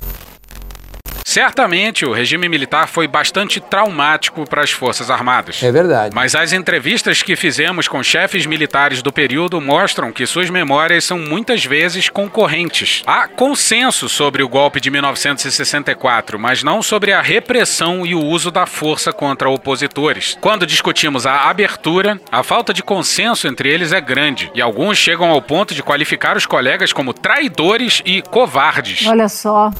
Certamente 1.27 2.07
o 2.07 2.13
regime 2.13 2.49
militar 2.49 2.87
foi 2.87 3.09
bastante 3.09 3.59
traumático 3.59 4.49
para 4.49 4.63
as 4.63 4.71
Forças 4.71 5.11
Armadas. 5.11 5.61
É 5.61 5.73
verdade. 5.73 6.15
Mas 6.15 6.37
as 6.37 6.53
entrevistas 6.53 7.21
que 7.21 7.35
fizemos 7.35 7.89
com 7.89 8.01
chefes 8.01 8.47
militares 8.47 9.03
do 9.03 9.13
período 9.13 9.61
mostram 9.61 10.13
que 10.13 10.25
suas 10.25 10.49
memórias 10.49 11.05
são 11.05 11.19
muitas 11.19 11.65
vezes 11.65 12.09
concorrentes. 12.09 13.03
Há 13.05 13.27
consenso 13.27 14.09
sobre 14.09 14.41
o 14.41 14.49
golpe 14.49 14.81
de 14.81 14.89
1964, 14.89 16.39
mas 16.39 16.63
não 16.63 16.81
sobre 16.81 17.13
a 17.13 17.21
repressão 17.21 18.07
e 18.07 18.15
o 18.15 18.25
uso 18.25 18.53
da 18.53 18.65
força 18.65 19.13
contra 19.13 19.51
opositores. 19.51 20.39
Quando 20.41 20.65
discutimos 20.65 21.27
a 21.27 21.51
abertura, 21.51 22.21
a 22.31 22.45
falta 22.45 22.73
de 22.73 22.85
consenso 22.85 23.49
entre 23.49 23.69
eles 23.69 23.93
é 23.93 24.01
grande, 24.01 24.49
e 24.55 24.63
alguns 24.63 24.97
chegam 24.97 25.29
ao 25.29 25.43
ponto 25.43 25.75
de 25.75 25.83
qualificar 25.83 26.37
os 26.37 26.47
colegas 26.47 26.93
como 26.93 27.13
traidores 27.13 28.01
e 28.07 28.23
covardes. 28.23 29.05
Olha 29.09 29.29
só. 29.29 29.73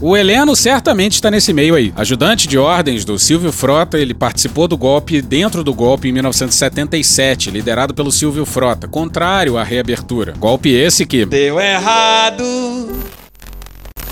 O 0.00 0.16
Heleno 0.16 0.54
certamente 0.56 1.12
está 1.12 1.30
nesse 1.30 1.52
meio 1.52 1.74
aí. 1.74 1.92
Ajudante 1.96 2.46
de 2.46 2.58
ordens 2.58 3.04
do 3.04 3.18
Silvio 3.18 3.52
Frota, 3.52 3.98
ele 3.98 4.12
participou 4.12 4.68
do 4.68 4.76
golpe 4.76 5.22
dentro 5.22 5.64
do 5.64 5.72
golpe 5.72 6.08
em 6.08 6.12
1977, 6.12 7.50
liderado 7.50 7.94
pelo 7.94 8.12
Silvio 8.12 8.44
Frota, 8.44 8.88
contrário 8.88 9.56
à 9.56 9.62
reabertura. 9.62 10.34
Golpe 10.38 10.70
esse 10.70 11.06
que. 11.06 11.24
Deu 11.24 11.60
errado. 11.60 12.44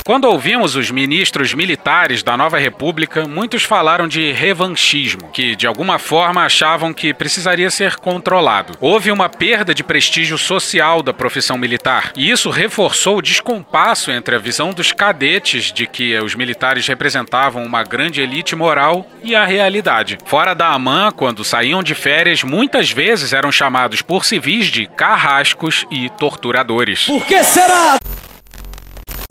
Quando 0.05 0.25
ouvimos 0.25 0.75
os 0.75 0.91
ministros 0.91 1.55
militares 1.55 2.25
da 2.25 2.37
nova 2.37 2.59
república, 2.59 3.29
muitos 3.29 3.63
falaram 3.63 4.09
de 4.09 4.33
revanchismo, 4.33 5.29
que 5.33 5.55
de 5.55 5.65
alguma 5.65 5.97
forma 5.97 6.45
achavam 6.45 6.93
que 6.93 7.15
precisaria 7.15 7.71
ser 7.71 7.97
controlado. 7.97 8.75
Houve 8.81 9.13
uma 9.13 9.29
perda 9.29 9.73
de 9.73 9.85
prestígio 9.85 10.37
social 10.37 11.05
da 11.05 11.15
profissão 11.15 11.57
militar, 11.57 12.13
e 12.17 12.29
isso 12.29 12.51
reforçou 12.51 13.19
o 13.19 13.23
descompasso 13.23 14.11
entre 14.11 14.35
a 14.35 14.41
visão 14.41 14.73
dos 14.73 14.91
cadetes 14.91 15.73
de 15.73 15.87
que 15.87 16.19
os 16.19 16.35
militares 16.35 16.85
representavam 16.87 17.65
uma 17.65 17.85
grande 17.85 18.21
elite 18.21 18.57
moral 18.57 19.07
e 19.23 19.37
a 19.37 19.45
realidade. 19.45 20.19
Fora 20.27 20.53
da 20.53 20.73
AMAN, 20.73 21.13
quando 21.13 21.45
saíam 21.45 21.81
de 21.81 21.95
férias, 21.95 22.43
muitas 22.43 22.91
vezes 22.91 23.33
eram 23.33 23.53
chamados 23.53 24.03
por 24.03 24.25
civis 24.25 24.67
de 24.67 24.87
carrascos 24.87 25.87
e 25.93 26.11
torturadores. 26.11 27.05
Por 27.07 27.25
que 27.25 27.45
será? 27.45 27.99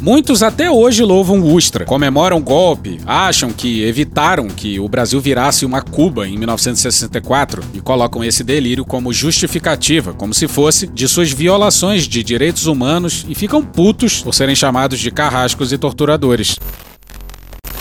Muitos 0.01 0.41
até 0.41 0.67
hoje 0.67 1.03
louvam 1.03 1.39
o 1.39 1.53
Ustra, 1.53 1.86
comemoram 1.86 2.38
o 2.38 2.41
golpe, 2.41 3.00
acham 3.05 3.51
que 3.51 3.84
evitaram 3.84 4.48
que 4.48 4.79
o 4.79 4.89
Brasil 4.89 5.22
virasse 5.22 5.63
uma 5.63 5.79
Cuba 5.79 6.27
em 6.27 6.39
1964 6.39 7.62
e 7.75 7.79
colocam 7.79 8.24
esse 8.24 8.43
delírio 8.43 8.84
como 8.84 9.13
justificativa, 9.13 10.12
como 10.12 10.34
se 10.34 10.48
fosse 10.48 10.88
de 10.88 11.08
suas 11.08 11.31
violações 11.31 12.08
de 12.08 12.24
direitos 12.24 12.65
humanos 12.65 13.27
e 13.29 13.36
ficam 13.36 13.63
putos 13.63 14.24
por 14.24 14.34
serem 14.34 14.55
chamados 14.55 15.00
de 15.00 15.12
carrascos 15.12 15.72
e 15.72 15.77
torturadores. 15.77 16.58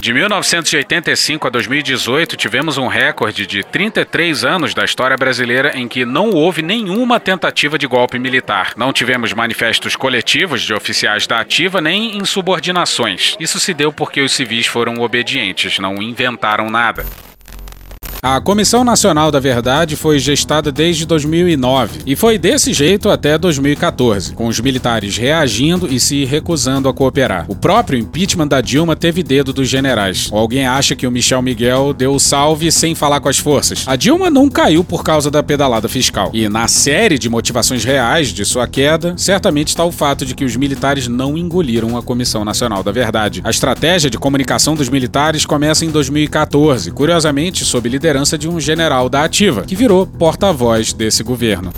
De 0.00 0.14
1985 0.14 1.46
a 1.46 1.50
2018, 1.50 2.34
tivemos 2.34 2.78
um 2.78 2.86
recorde 2.86 3.46
de 3.46 3.62
33 3.62 4.46
anos 4.46 4.72
da 4.72 4.82
história 4.82 5.14
brasileira 5.14 5.76
em 5.76 5.86
que 5.86 6.06
não 6.06 6.30
houve 6.30 6.62
nenhuma 6.62 7.20
tentativa 7.20 7.78
de 7.78 7.86
golpe 7.86 8.18
militar. 8.18 8.72
Não 8.78 8.94
tivemos 8.94 9.34
manifestos 9.34 9.94
coletivos 9.94 10.62
de 10.62 10.72
oficiais 10.72 11.26
da 11.26 11.38
ativa 11.38 11.82
nem 11.82 12.16
insubordinações. 12.16 13.36
Isso 13.38 13.60
se 13.60 13.74
deu 13.74 13.92
porque 13.92 14.22
os 14.22 14.32
civis 14.32 14.66
foram 14.66 15.02
obedientes, 15.02 15.78
não 15.78 16.02
inventaram 16.02 16.70
nada. 16.70 17.04
A 18.22 18.38
Comissão 18.38 18.84
Nacional 18.84 19.30
da 19.30 19.40
Verdade 19.40 19.96
foi 19.96 20.18
gestada 20.18 20.70
desde 20.70 21.06
2009 21.06 22.00
e 22.04 22.14
foi 22.14 22.36
desse 22.36 22.74
jeito 22.74 23.08
até 23.08 23.38
2014, 23.38 24.34
com 24.34 24.46
os 24.46 24.60
militares 24.60 25.16
reagindo 25.16 25.88
e 25.90 25.98
se 25.98 26.26
recusando 26.26 26.86
a 26.86 26.92
cooperar. 26.92 27.46
O 27.48 27.56
próprio 27.56 27.98
impeachment 27.98 28.46
da 28.46 28.60
Dilma 28.60 28.94
teve 28.94 29.22
dedo 29.22 29.54
dos 29.54 29.70
generais. 29.70 30.28
Ou 30.30 30.38
alguém 30.38 30.66
acha 30.66 30.94
que 30.94 31.06
o 31.06 31.10
Michel 31.10 31.40
Miguel 31.40 31.94
deu 31.94 32.18
salve 32.18 32.70
sem 32.70 32.94
falar 32.94 33.20
com 33.20 33.28
as 33.30 33.38
forças. 33.38 33.84
A 33.86 33.96
Dilma 33.96 34.28
não 34.28 34.50
caiu 34.50 34.84
por 34.84 35.02
causa 35.02 35.30
da 35.30 35.42
pedalada 35.42 35.88
fiscal. 35.88 36.30
E 36.34 36.46
na 36.46 36.68
série 36.68 37.18
de 37.18 37.30
motivações 37.30 37.84
reais 37.84 38.28
de 38.28 38.44
sua 38.44 38.66
queda, 38.66 39.14
certamente 39.16 39.68
está 39.68 39.82
o 39.82 39.90
fato 39.90 40.26
de 40.26 40.34
que 40.34 40.44
os 40.44 40.56
militares 40.56 41.08
não 41.08 41.38
engoliram 41.38 41.96
a 41.96 42.02
Comissão 42.02 42.44
Nacional 42.44 42.82
da 42.82 42.92
Verdade. 42.92 43.40
A 43.42 43.48
estratégia 43.48 44.10
de 44.10 44.18
comunicação 44.18 44.74
dos 44.74 44.90
militares 44.90 45.46
começa 45.46 45.86
em 45.86 45.90
2014, 45.90 46.90
curiosamente 46.90 47.64
sob 47.64 47.88
liderança 47.88 48.09
liderança 48.10 48.36
de 48.36 48.48
um 48.48 48.58
general 48.58 49.08
da 49.08 49.22
Ativa, 49.22 49.62
que 49.62 49.76
virou 49.76 50.04
porta-voz 50.04 50.92
desse 50.92 51.22
governo. 51.22 51.72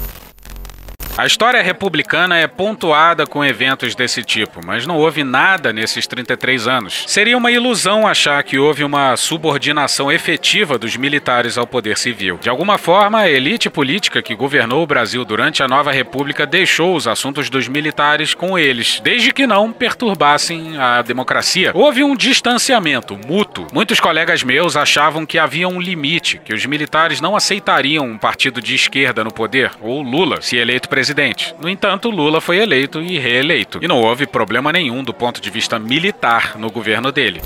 A 1.15 1.27
história 1.27 1.63
republicana 1.63 2.39
é 2.39 2.47
pontuada 2.47 3.27
com 3.27 3.45
eventos 3.45 3.95
desse 3.95 4.25
tipo, 4.25 4.65
mas 4.65 4.87
não 4.87 4.97
houve 4.97 5.23
nada 5.23 5.71
nesses 5.71 6.07
33 6.07 6.67
anos. 6.67 7.05
Seria 7.07 7.37
uma 7.37 7.53
ilusão 7.53 8.07
achar 8.07 8.43
que 8.43 8.59
houve 8.59 8.83
uma 8.83 9.15
subordinação 9.15 10.11
efetiva 10.11 10.79
dos 10.79 10.97
militares 10.97 11.59
ao 11.59 11.67
poder 11.67 11.99
civil. 11.99 12.39
De 12.41 12.49
alguma 12.49 12.79
forma, 12.79 13.21
a 13.21 13.31
elite 13.31 13.69
política 13.69 14.23
que 14.23 14.35
governou 14.35 14.83
o 14.83 14.87
Brasil 14.87 15.23
durante 15.23 15.63
a 15.63 15.69
nova 15.69 15.93
república 15.93 16.47
deixou 16.47 16.97
os 16.97 17.07
assuntos 17.07 17.51
dos 17.51 17.69
militares 17.69 18.33
com 18.33 18.59
eles, 18.59 18.99
desde 19.05 19.33
que 19.33 19.47
não 19.47 19.71
perturbassem 19.71 20.79
a 20.79 21.03
democracia. 21.03 21.73
Houve 21.75 22.03
um 22.03 22.17
distanciamento 22.17 23.21
mútuo. 23.27 23.67
Muitos 23.71 24.01
colegas 24.01 24.43
meus 24.43 24.77
achavam 24.77 25.27
que 25.27 25.39
havia 25.39 25.69
um 25.69 25.79
limite, 25.79 26.41
que 26.43 26.55
os 26.55 26.65
militares 26.65 27.21
não 27.21 27.37
aceitariam 27.37 28.07
um 28.07 28.17
partido 28.17 28.63
de 28.63 28.75
esquerda 28.75 29.23
no 29.23 29.31
poder, 29.31 29.73
ou 29.83 30.01
Lula, 30.01 30.41
se 30.41 30.57
eleito 30.57 30.89
presidente 30.89 31.02
presidente. 31.03 31.53
No 31.61 31.69
entanto, 31.69 32.09
Lula 32.09 32.41
foi 32.41 32.59
eleito 32.59 33.01
e 33.01 33.19
reeleito, 33.19 33.81
e 33.83 33.89
não 33.89 34.01
houve 34.01 34.25
problema 34.25 34.73
nenhum 34.73 35.03
do 35.03 35.13
ponto 35.13 35.41
de 35.41 35.51
vista 35.51 35.77
militar 35.77 36.57
no 36.57 36.71
governo 36.71 37.11
dele. 37.11 37.43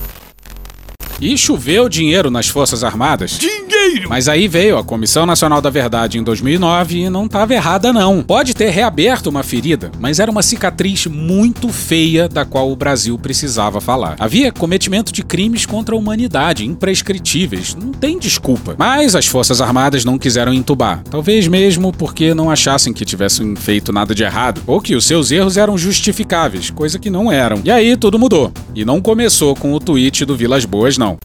E 1.19 1.39
choveu 1.39 1.89
dinheiro 1.89 2.31
nas 2.31 2.49
Forças 2.49 2.85
Armadas? 2.85 3.39
Dinheiro! 3.39 3.66
Dinheiro! 3.89 4.09
Mas 4.09 4.29
aí 4.29 4.49
veio 4.49 4.79
a 4.79 4.85
Comissão 4.85 5.27
Nacional 5.27 5.61
da 5.61 5.71
Verdade 5.71 6.19
em 6.19 6.23
2009 6.23 6.99
e 6.99 7.11
não 7.11 7.27
estava 7.27 7.55
errada 7.55 7.93
não. 7.93 8.23
Pode 8.23 8.55
ter 8.55 8.71
reaberto 8.71 9.31
uma 9.31 9.43
ferida, 9.43 9.91
mas 9.99 10.21
era 10.21 10.31
uma 10.31 10.43
cicatriz 10.43 11.07
muito 11.07 11.69
feia 11.69 12.29
da 12.29 12.45
qual 12.45 12.71
o 12.71 12.77
Brasil 12.77 13.19
precisava 13.19 13.81
falar. 13.81 14.17
Havia 14.19 14.53
cometimento 14.53 15.13
de 15.13 15.23
crimes 15.23 15.67
contra 15.67 15.95
a 15.95 15.99
humanidade, 15.99 16.67
imprescritíveis, 16.67 17.75
não 17.75 17.93
tem 17.93 18.19
desculpa. 18.19 18.75
Mas 18.79 19.15
as 19.15 19.27
Forças 19.27 19.61
Armadas 19.61 20.05
não 20.05 20.19
quiseram 20.19 20.53
entubar, 20.53 21.03
talvez 21.11 21.49
mesmo 21.49 21.93
porque 21.93 22.35
não 22.35 22.51
achassem 22.51 22.93
que 22.93 23.05
tivessem 23.05 23.55
feito 23.57 23.93
nada 23.93 24.15
de 24.15 24.23
errado, 24.23 24.63
ou 24.67 24.81
que 24.81 24.95
os 24.95 25.05
seus 25.05 25.31
erros 25.31 25.57
eram 25.57 25.77
justificáveis, 25.77 26.71
coisa 26.71 26.99
que 26.99 27.11
não 27.11 27.31
eram. 27.31 27.61
E 27.65 27.71
aí 27.71 27.97
tudo 27.97 28.19
mudou. 28.19 28.53
E 28.75 28.85
não 28.85 29.01
começou 29.01 29.55
com 29.55 29.73
o 29.73 29.81
tweet 29.81 30.25
do 30.25 30.37
Vilas 30.37 30.65
Boas, 30.65 30.99
não. 30.99 31.19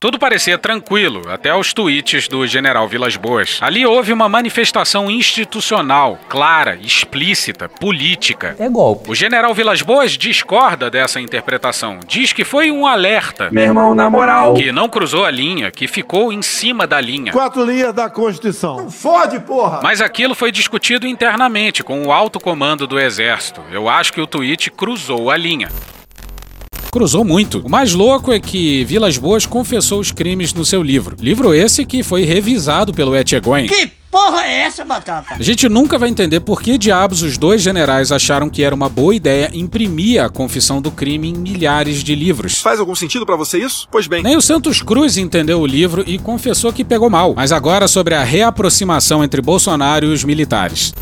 Tudo 0.00 0.16
parecia 0.16 0.56
tranquilo, 0.56 1.22
até 1.28 1.52
os 1.52 1.72
tweets 1.72 2.28
do 2.28 2.46
general 2.46 2.86
Vilas 2.86 3.16
Boas. 3.16 3.58
Ali 3.60 3.84
houve 3.84 4.12
uma 4.12 4.28
manifestação 4.28 5.10
institucional, 5.10 6.16
clara, 6.28 6.76
explícita, 6.76 7.68
política. 7.68 8.54
É 8.60 8.68
golpe. 8.68 9.10
O 9.10 9.14
general 9.14 9.52
Vilas 9.52 9.82
Boas 9.82 10.12
discorda 10.12 10.88
dessa 10.88 11.20
interpretação. 11.20 11.98
Diz 12.06 12.32
que 12.32 12.44
foi 12.44 12.70
um 12.70 12.86
alerta. 12.86 13.48
Meu 13.50 13.64
irmão, 13.64 13.92
na 13.92 14.08
moral. 14.08 14.54
Que 14.54 14.70
não 14.70 14.88
cruzou 14.88 15.24
a 15.24 15.32
linha, 15.32 15.72
que 15.72 15.88
ficou 15.88 16.32
em 16.32 16.42
cima 16.42 16.86
da 16.86 17.00
linha. 17.00 17.32
Quatro 17.32 17.64
linhas 17.64 17.92
da 17.92 18.08
Constituição. 18.08 18.76
Não 18.76 18.90
fode, 18.92 19.40
porra! 19.40 19.80
Mas 19.82 20.00
aquilo 20.00 20.36
foi 20.36 20.52
discutido 20.52 21.08
internamente 21.08 21.82
com 21.82 22.06
o 22.06 22.12
alto 22.12 22.38
comando 22.38 22.86
do 22.86 23.00
Exército. 23.00 23.62
Eu 23.72 23.88
acho 23.88 24.12
que 24.12 24.20
o 24.20 24.28
tweet 24.28 24.70
cruzou 24.70 25.28
a 25.28 25.36
linha. 25.36 25.68
Cruzou 26.90 27.24
muito. 27.24 27.60
O 27.60 27.70
mais 27.70 27.92
louco 27.92 28.32
é 28.32 28.40
que 28.40 28.84
Vilas 28.84 29.18
Boas 29.18 29.44
confessou 29.44 30.00
os 30.00 30.10
crimes 30.10 30.54
no 30.54 30.64
seu 30.64 30.82
livro. 30.82 31.16
Livro 31.20 31.52
esse 31.52 31.84
que 31.84 32.02
foi 32.02 32.24
revisado 32.24 32.94
pelo 32.94 33.14
Etchegoin. 33.14 33.66
Que 33.66 33.90
porra 34.10 34.42
é 34.44 34.62
essa, 34.62 34.84
Batata? 34.84 35.34
A 35.34 35.42
gente 35.42 35.68
nunca 35.68 35.98
vai 35.98 36.08
entender 36.08 36.40
por 36.40 36.62
que 36.62 36.78
diabos 36.78 37.22
os 37.22 37.36
dois 37.36 37.60
generais 37.60 38.10
acharam 38.10 38.48
que 38.48 38.62
era 38.62 38.74
uma 38.74 38.88
boa 38.88 39.14
ideia 39.14 39.50
imprimir 39.52 40.22
a 40.22 40.30
confissão 40.30 40.80
do 40.80 40.90
crime 40.90 41.28
em 41.28 41.34
milhares 41.34 42.02
de 42.02 42.14
livros. 42.14 42.58
Faz 42.58 42.80
algum 42.80 42.94
sentido 42.94 43.26
para 43.26 43.36
você 43.36 43.58
isso? 43.58 43.86
Pois 43.90 44.06
bem. 44.06 44.22
Nem 44.22 44.36
o 44.36 44.42
Santos 44.42 44.80
Cruz 44.80 45.18
entendeu 45.18 45.60
o 45.60 45.66
livro 45.66 46.02
e 46.06 46.18
confessou 46.18 46.72
que 46.72 46.84
pegou 46.84 47.10
mal. 47.10 47.34
Mas 47.36 47.52
agora 47.52 47.86
sobre 47.86 48.14
a 48.14 48.24
reaproximação 48.24 49.22
entre 49.22 49.42
Bolsonaro 49.42 50.06
e 50.06 50.12
os 50.12 50.24
militares. 50.24 50.94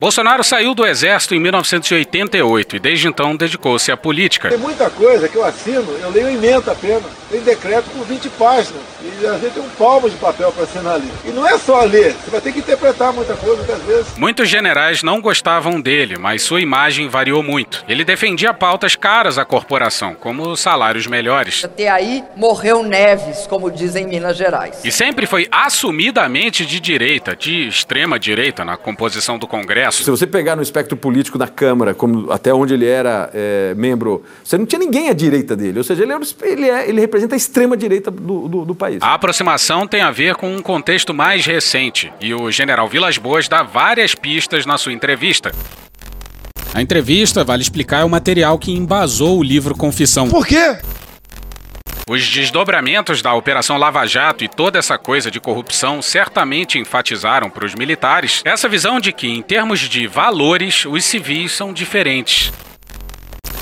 Bolsonaro 0.00 0.44
saiu 0.44 0.76
do 0.76 0.86
exército 0.86 1.34
em 1.34 1.40
1988 1.40 2.76
e 2.76 2.78
desde 2.78 3.08
então 3.08 3.34
dedicou-se 3.34 3.90
à 3.90 3.96
política. 3.96 4.48
Tem 4.48 4.56
muita 4.56 4.88
coisa 4.88 5.28
que 5.28 5.34
eu 5.34 5.44
assino, 5.44 5.90
eu 6.00 6.10
leio 6.10 6.28
emenda 6.28 6.70
apenas. 6.70 7.02
Tem 7.28 7.40
decreto 7.40 7.90
com 7.90 8.04
20 8.04 8.28
páginas 8.30 8.80
e 9.02 9.26
às 9.26 9.40
vezes 9.40 9.54
tem 9.54 9.62
um 9.62 9.68
palmo 9.70 10.08
de 10.08 10.16
papel 10.16 10.52
para 10.52 10.62
assinar 10.62 10.94
ali. 10.94 11.10
E 11.24 11.30
não 11.30 11.46
é 11.46 11.58
só 11.58 11.82
ler, 11.82 12.12
você 12.12 12.30
vai 12.30 12.40
ter 12.40 12.52
que 12.52 12.60
interpretar 12.60 13.12
muita 13.12 13.34
coisa 13.34 13.56
muitas 13.56 13.82
vezes. 13.82 14.16
Muitos 14.16 14.48
generais 14.48 15.02
não 15.02 15.20
gostavam 15.20 15.80
dele, 15.80 16.16
mas 16.16 16.42
sua 16.42 16.60
imagem 16.60 17.08
variou 17.08 17.42
muito. 17.42 17.84
Ele 17.88 18.04
defendia 18.04 18.54
pautas 18.54 18.94
caras 18.94 19.36
à 19.36 19.44
corporação, 19.44 20.14
como 20.14 20.56
salários 20.56 21.08
melhores. 21.08 21.64
Até 21.64 21.88
aí 21.88 22.22
morreu 22.36 22.84
Neves, 22.84 23.48
como 23.48 23.68
dizem 23.68 24.04
em 24.04 24.08
Minas 24.08 24.36
Gerais. 24.36 24.80
E 24.84 24.92
sempre 24.92 25.26
foi 25.26 25.48
assumidamente 25.50 26.64
de 26.64 26.78
direita, 26.78 27.34
de 27.34 27.66
extrema 27.66 28.16
direita 28.16 28.64
na 28.64 28.76
composição 28.76 29.36
do 29.36 29.46
Congresso. 29.48 29.87
Se 29.90 30.10
você 30.10 30.26
pegar 30.26 30.56
no 30.56 30.62
espectro 30.62 30.96
político 30.96 31.38
da 31.38 31.46
Câmara, 31.46 31.94
como 31.94 32.30
até 32.30 32.52
onde 32.52 32.74
ele 32.74 32.86
era 32.86 33.30
é, 33.32 33.74
membro, 33.76 34.22
você 34.42 34.56
não 34.58 34.66
tinha 34.66 34.78
ninguém 34.78 35.08
à 35.08 35.12
direita 35.12 35.56
dele. 35.56 35.78
Ou 35.78 35.84
seja, 35.84 36.02
ele, 36.02 36.12
era, 36.12 36.22
ele, 36.42 36.70
é, 36.70 36.88
ele 36.88 37.00
representa 37.00 37.34
a 37.34 37.36
extrema 37.36 37.76
direita 37.76 38.10
do, 38.10 38.48
do, 38.48 38.64
do 38.64 38.74
país. 38.74 38.98
A 39.02 39.14
aproximação 39.14 39.86
tem 39.86 40.00
a 40.00 40.10
ver 40.10 40.34
com 40.36 40.54
um 40.54 40.62
contexto 40.62 41.12
mais 41.12 41.46
recente, 41.46 42.12
e 42.20 42.34
o 42.34 42.50
general 42.50 42.88
Vilas 42.88 43.18
Boas 43.18 43.48
dá 43.48 43.62
várias 43.62 44.14
pistas 44.14 44.66
na 44.66 44.78
sua 44.78 44.92
entrevista. 44.92 45.52
A 46.74 46.82
entrevista, 46.82 47.42
vale 47.42 47.62
explicar, 47.62 48.02
é 48.02 48.04
o 48.04 48.08
material 48.08 48.58
que 48.58 48.70
embasou 48.70 49.38
o 49.38 49.42
livro 49.42 49.74
Confissão. 49.74 50.28
Por 50.28 50.46
quê? 50.46 50.78
Os 52.08 52.26
desdobramentos 52.26 53.20
da 53.20 53.34
Operação 53.34 53.76
Lava 53.76 54.06
Jato 54.06 54.42
e 54.42 54.48
toda 54.48 54.78
essa 54.78 54.96
coisa 54.96 55.30
de 55.30 55.38
corrupção 55.38 56.00
certamente 56.00 56.78
enfatizaram 56.78 57.50
para 57.50 57.66
os 57.66 57.74
militares 57.74 58.40
essa 58.46 58.66
visão 58.66 58.98
de 58.98 59.12
que, 59.12 59.28
em 59.28 59.42
termos 59.42 59.80
de 59.80 60.06
valores, 60.06 60.86
os 60.86 61.04
civis 61.04 61.52
são 61.52 61.70
diferentes. 61.70 62.50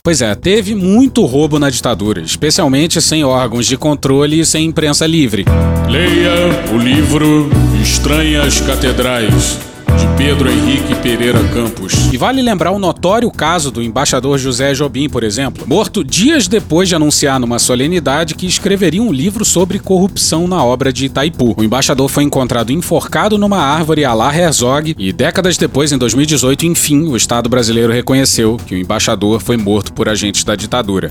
Pois 0.04 0.22
é, 0.22 0.32
teve 0.36 0.76
muito 0.76 1.24
roubo 1.24 1.58
na 1.58 1.68
ditadura, 1.68 2.20
especialmente 2.20 3.02
sem 3.02 3.24
órgãos 3.24 3.66
de 3.66 3.76
controle 3.76 4.38
e 4.38 4.46
sem 4.46 4.64
imprensa 4.64 5.04
livre. 5.04 5.44
Leia 5.88 6.32
o 6.72 6.78
livro 6.78 7.50
Estranhas 7.82 8.60
Catedrais, 8.60 9.58
de 9.96 10.06
Pedro 10.16 10.50
Henrique 10.50 10.94
Pereira 10.96 11.38
Campos. 11.52 12.12
E 12.12 12.16
vale 12.16 12.42
lembrar 12.42 12.70
o 12.70 12.78
notório 12.78 13.30
caso 13.30 13.70
do 13.70 13.82
embaixador 13.82 14.38
José 14.38 14.74
Jobim, 14.74 15.08
por 15.08 15.24
exemplo, 15.24 15.66
morto 15.66 16.04
dias 16.04 16.46
depois 16.46 16.88
de 16.88 16.94
anunciar 16.94 17.40
numa 17.40 17.58
solenidade 17.58 18.34
que 18.34 18.46
escreveria 18.46 19.02
um 19.02 19.12
livro 19.12 19.44
sobre 19.44 19.78
corrupção 19.78 20.46
na 20.46 20.62
obra 20.62 20.92
de 20.92 21.06
Itaipu. 21.06 21.54
O 21.56 21.64
embaixador 21.64 22.08
foi 22.08 22.24
encontrado 22.24 22.72
enforcado 22.72 23.38
numa 23.38 23.58
árvore 23.58 24.04
a 24.04 24.12
la 24.12 24.34
Herzog 24.36 24.94
e 24.98 25.12
décadas 25.12 25.56
depois, 25.56 25.92
em 25.92 25.98
2018, 25.98 26.66
enfim, 26.66 27.08
o 27.08 27.16
Estado 27.16 27.48
brasileiro 27.48 27.92
reconheceu 27.92 28.58
que 28.66 28.74
o 28.74 28.78
embaixador 28.78 29.40
foi 29.40 29.56
morto 29.56 29.92
por 29.92 30.08
agentes 30.08 30.44
da 30.44 30.54
ditadura. 30.54 31.10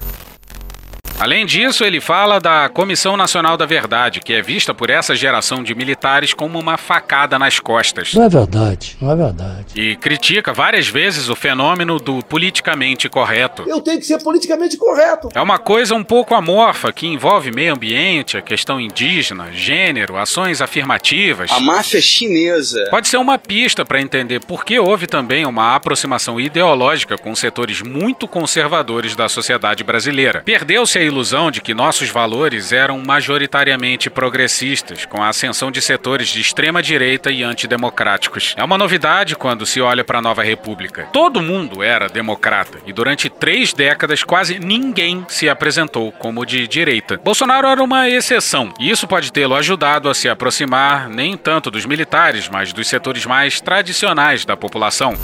Além 1.17 1.45
disso, 1.45 1.86
ele 1.86 2.01
fala 2.01 2.39
da 2.41 2.67
Comissão 2.67 3.15
Nacional 3.15 3.56
da 3.56 3.65
Verdade, 3.65 4.19
que 4.19 4.34
é 4.34 4.41
vista 4.41 4.73
por 4.73 4.89
essa 4.89 5.15
geração 5.15 5.63
de 5.63 5.73
militares 5.73 6.34
como 6.34 6.60
uma 6.60 6.78
facada 6.78 7.39
nas 7.39 7.58
costas. 7.58 8.13
Não 8.13 8.23
é 8.23 8.30
verdade, 8.30 8.97
não 8.99 9.12
é 9.12 9.15
verdade. 9.15 9.65
E 9.75 9.95
critica 9.95 10.51
várias 10.51 10.88
vezes 10.88 11.30
o 11.30 11.36
fenômeno 11.36 11.99
do 11.99 12.21
politicamente 12.25 13.08
correto. 13.08 13.63
Eu 13.65 13.80
tenho 13.80 13.97
que 13.97 14.06
ser 14.06 14.21
politicamente 14.21 14.75
correto. 14.75 15.30
É 15.34 15.41
uma 15.41 15.58
coisa 15.58 15.95
um 15.95 16.04
pouco 16.04 16.36
amorfa 16.36 16.91
que 16.91 17.08
envolve 17.08 17.49
meio 17.49 17.73
ambiente, 17.73 18.38
a 18.38 18.41
questão 18.41 18.80
indígena, 18.80 19.51
gênero, 19.54 20.17
ações 20.17 20.62
afirmativas. 20.62 21.49
A 21.49 21.62
máfia 21.62 22.01
chinesa. 22.01 22.88
Pode 22.91 23.08
ser 23.08 23.17
uma 23.17 23.38
pista 23.38 23.86
para 23.86 24.01
entender 24.01 24.41
por 24.41 24.65
que 24.65 24.78
houve 24.78 25.08
também 25.08 25.45
uma 25.45 25.75
aproximação 25.75 26.41
ideológica 26.41 27.17
com 27.17 27.34
setores 27.34 27.82
muito 27.82 28.28
conservadores 28.28 29.15
da 29.15 29.30
sociedade 29.30 29.82
brasileira. 29.82 30.41
Perdeu-se 30.43 30.99
a 30.99 31.04
ilusão 31.05 31.49
de 31.51 31.61
que 31.61 31.73
nossos 31.73 32.09
valores 32.09 32.71
eram 32.71 32.99
majoritariamente 32.99 34.09
progressistas, 34.09 35.05
com 35.05 35.21
a 35.21 35.29
ascensão 35.29 35.71
de 35.71 35.81
setores 35.81 36.27
de 36.29 36.41
extrema 36.41 36.81
direita 36.81 37.31
e 37.31 37.43
antidemocráticos. 37.43 38.53
É 38.57 38.63
uma 38.63 38.77
novidade 38.77 39.35
quando 39.35 39.65
se 39.65 39.81
olha 39.81 40.03
para 40.03 40.19
a 40.19 40.21
nova 40.21 40.43
república. 40.43 41.07
Todo 41.13 41.41
mundo 41.41 41.83
era 41.83 42.07
democrata 42.07 42.79
e 42.85 42.93
durante 42.93 43.29
três 43.29 43.73
décadas 43.73 44.23
quase 44.23 44.59
ninguém 44.59 45.25
se 45.29 45.47
apresentou 45.47 46.11
como 46.11 46.45
de 46.45 46.67
direita. 46.67 47.19
Bolsonaro 47.23 47.67
era 47.67 47.83
uma 47.83 48.09
exceção 48.09 48.73
e 48.79 48.89
isso 48.89 49.07
pode 49.07 49.31
tê-lo 49.31 49.55
ajudado 49.55 50.09
a 50.09 50.13
se 50.13 50.27
aproximar 50.27 51.09
nem 51.09 51.37
tanto 51.37 51.69
dos 51.71 51.85
militares, 51.85 52.49
mas 52.49 52.73
dos 52.73 52.87
setores 52.87 53.25
mais 53.25 53.61
tradicionais 53.61 54.45
da 54.45 54.57
população. 54.57 55.15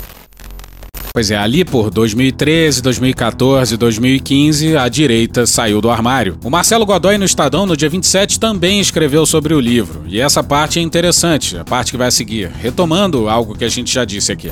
Pois 1.14 1.30
é, 1.30 1.36
ali 1.36 1.66
por 1.66 1.92
2013, 1.92 2.82
2014, 2.82 3.76
2015, 3.76 4.78
a 4.78 4.88
direita 4.88 5.46
saiu 5.46 5.82
do 5.82 5.90
armário. 5.90 6.38
O 6.42 6.50
Marcelo 6.50 6.86
Godoy 6.86 7.18
no 7.18 7.26
Estadão, 7.26 7.66
no 7.66 7.76
dia 7.76 7.90
27, 7.90 8.40
também 8.40 8.80
escreveu 8.80 9.26
sobre 9.26 9.54
o 9.54 9.60
livro. 9.60 10.06
E 10.08 10.22
essa 10.22 10.42
parte 10.42 10.80
é 10.80 10.82
interessante, 10.82 11.58
a 11.58 11.66
parte 11.66 11.92
que 11.92 11.98
vai 11.98 12.10
seguir, 12.12 12.50
retomando 12.50 13.28
algo 13.28 13.58
que 13.58 13.66
a 13.66 13.70
gente 13.70 13.94
já 13.94 14.06
disse 14.06 14.32
aqui. 14.32 14.52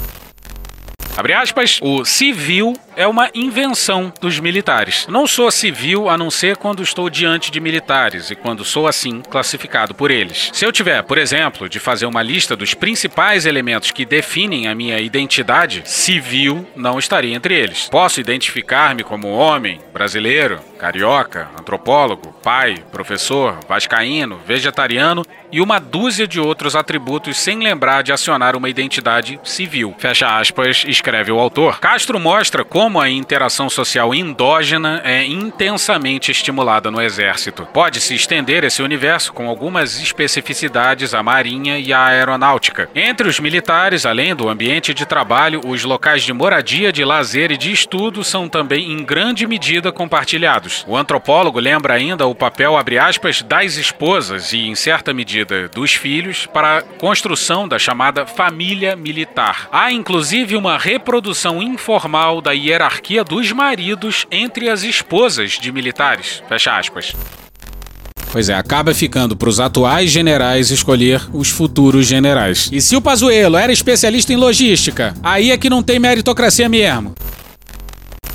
Abre 1.16 1.34
aspas, 1.34 1.80
o 1.82 2.04
civil 2.04 2.74
é 3.00 3.08
uma 3.08 3.30
invenção 3.34 4.12
dos 4.20 4.42
militares. 4.42 5.08
Não 5.08 5.26
sou 5.26 5.50
civil 5.50 6.10
a 6.10 6.18
não 6.18 6.30
ser 6.30 6.58
quando 6.58 6.84
estou 6.84 7.10
diante 7.10 7.50
de 7.50 7.62
militares 7.62 8.30
e 8.30 8.36
quando 8.36 8.66
sou 8.66 8.88
assim 8.88 9.22
classificado 9.22 9.96
por 9.96 10.12
eles. 10.12 10.50
Se 10.52 10.66
eu 10.66 10.72
tiver, 10.74 11.02
por 11.04 11.18
exemplo, 11.18 11.70
de 11.70 11.80
fazer 11.80 12.06
uma 12.06 12.22
lista 12.22 12.58
dos 12.58 12.74
principais 12.74 13.46
elementos 13.46 13.92
que 13.92 14.04
definem 14.04 14.68
a 14.68 14.76
minha 14.76 15.00
identidade, 15.00 15.82
civil 15.86 16.68
não 16.76 17.00
estaria 17.00 17.34
entre 17.34 17.58
eles. 17.58 17.88
Posso 17.88 18.20
identificar-me 18.20 19.02
como 19.02 19.30
homem, 19.30 19.80
brasileiro, 19.94 20.60
carioca, 20.78 21.48
antropólogo, 21.58 22.34
pai, 22.42 22.84
professor, 22.92 23.60
vascaíno, 23.68 24.42
vegetariano 24.46 25.26
e 25.52 25.62
uma 25.62 25.80
dúzia 25.80 26.28
de 26.28 26.40
outros 26.40 26.76
atributos 26.76 27.38
sem 27.38 27.60
lembrar 27.60 28.02
de 28.02 28.12
acionar 28.12 28.56
uma 28.56 28.70
identidade 28.70 29.40
civil. 29.44 29.94
Fecha 29.98 30.38
aspas, 30.38 30.86
escreve 30.88 31.32
o 31.32 31.40
autor. 31.40 31.80
Castro 31.80 32.20
mostra 32.20 32.64
como 32.64 32.89
como 32.90 33.00
a 33.00 33.08
interação 33.08 33.70
social 33.70 34.16
endógena 34.16 35.00
é 35.06 35.24
intensamente 35.24 36.32
estimulada 36.32 36.90
no 36.90 37.00
exército. 37.00 37.68
Pode-se 37.72 38.16
estender 38.16 38.64
esse 38.64 38.82
universo 38.82 39.32
com 39.32 39.48
algumas 39.48 40.02
especificidades 40.02 41.14
à 41.14 41.22
marinha 41.22 41.78
e 41.78 41.94
à 41.94 42.06
aeronáutica. 42.06 42.90
Entre 42.96 43.30
os 43.30 43.40
militares, 43.40 44.08
além 44.08 44.36
do 44.36 44.50
ambiente 44.50 44.92
de 44.92 45.06
trabalho, 45.06 45.62
os 45.68 45.84
locais 45.84 46.24
de 46.24 46.34
moradia, 46.34 46.92
de 46.92 47.06
lazer 47.06 47.52
e 47.52 47.58
de 47.58 47.72
estudo 47.72 48.24
são 48.24 48.50
também 48.50 48.92
em 48.92 49.04
grande 49.04 49.46
medida 49.46 49.92
compartilhados. 49.92 50.84
O 50.88 50.98
antropólogo 50.98 51.60
lembra 51.60 51.94
ainda 51.94 52.26
o 52.26 52.34
papel, 52.34 52.74
aspas, 52.76 53.44
das 53.44 53.78
esposas 53.78 54.52
e, 54.52 54.62
em 54.62 54.74
certa 54.74 55.14
medida, 55.14 55.68
dos 55.68 55.94
filhos 55.94 56.48
para 56.48 56.80
a 56.80 56.82
construção 56.82 57.68
da 57.68 57.78
chamada 57.78 58.26
família 58.26 58.96
militar. 58.96 59.70
Há 59.72 59.92
inclusive 59.92 60.56
uma 60.56 60.76
reprodução 60.76 61.62
informal 61.62 62.42
da 62.42 62.52
hierarquia 62.52 62.79
dos 63.24 63.52
maridos 63.52 64.26
entre 64.32 64.70
as 64.70 64.84
esposas 64.84 65.52
de 65.52 65.72
militares. 65.72 66.42
Fecha 66.48 66.78
aspas. 66.78 67.14
Pois 68.32 68.48
é, 68.48 68.54
acaba 68.54 68.94
ficando 68.94 69.36
para 69.36 69.50
os 69.50 69.60
atuais 69.60 70.12
generais 70.12 70.70
escolher 70.70 71.22
os 71.34 71.50
futuros 71.50 72.06
generais. 72.06 72.70
E 72.72 72.80
se 72.80 72.96
o 72.96 73.02
Pazuello 73.02 73.58
era 73.58 73.72
especialista 73.72 74.32
em 74.32 74.36
logística, 74.36 75.16
aí 75.24 75.50
é 75.52 75.58
que 75.58 75.70
não 75.70 75.82
tem 75.82 75.98
meritocracia 75.98 76.70
mesmo. 76.70 77.16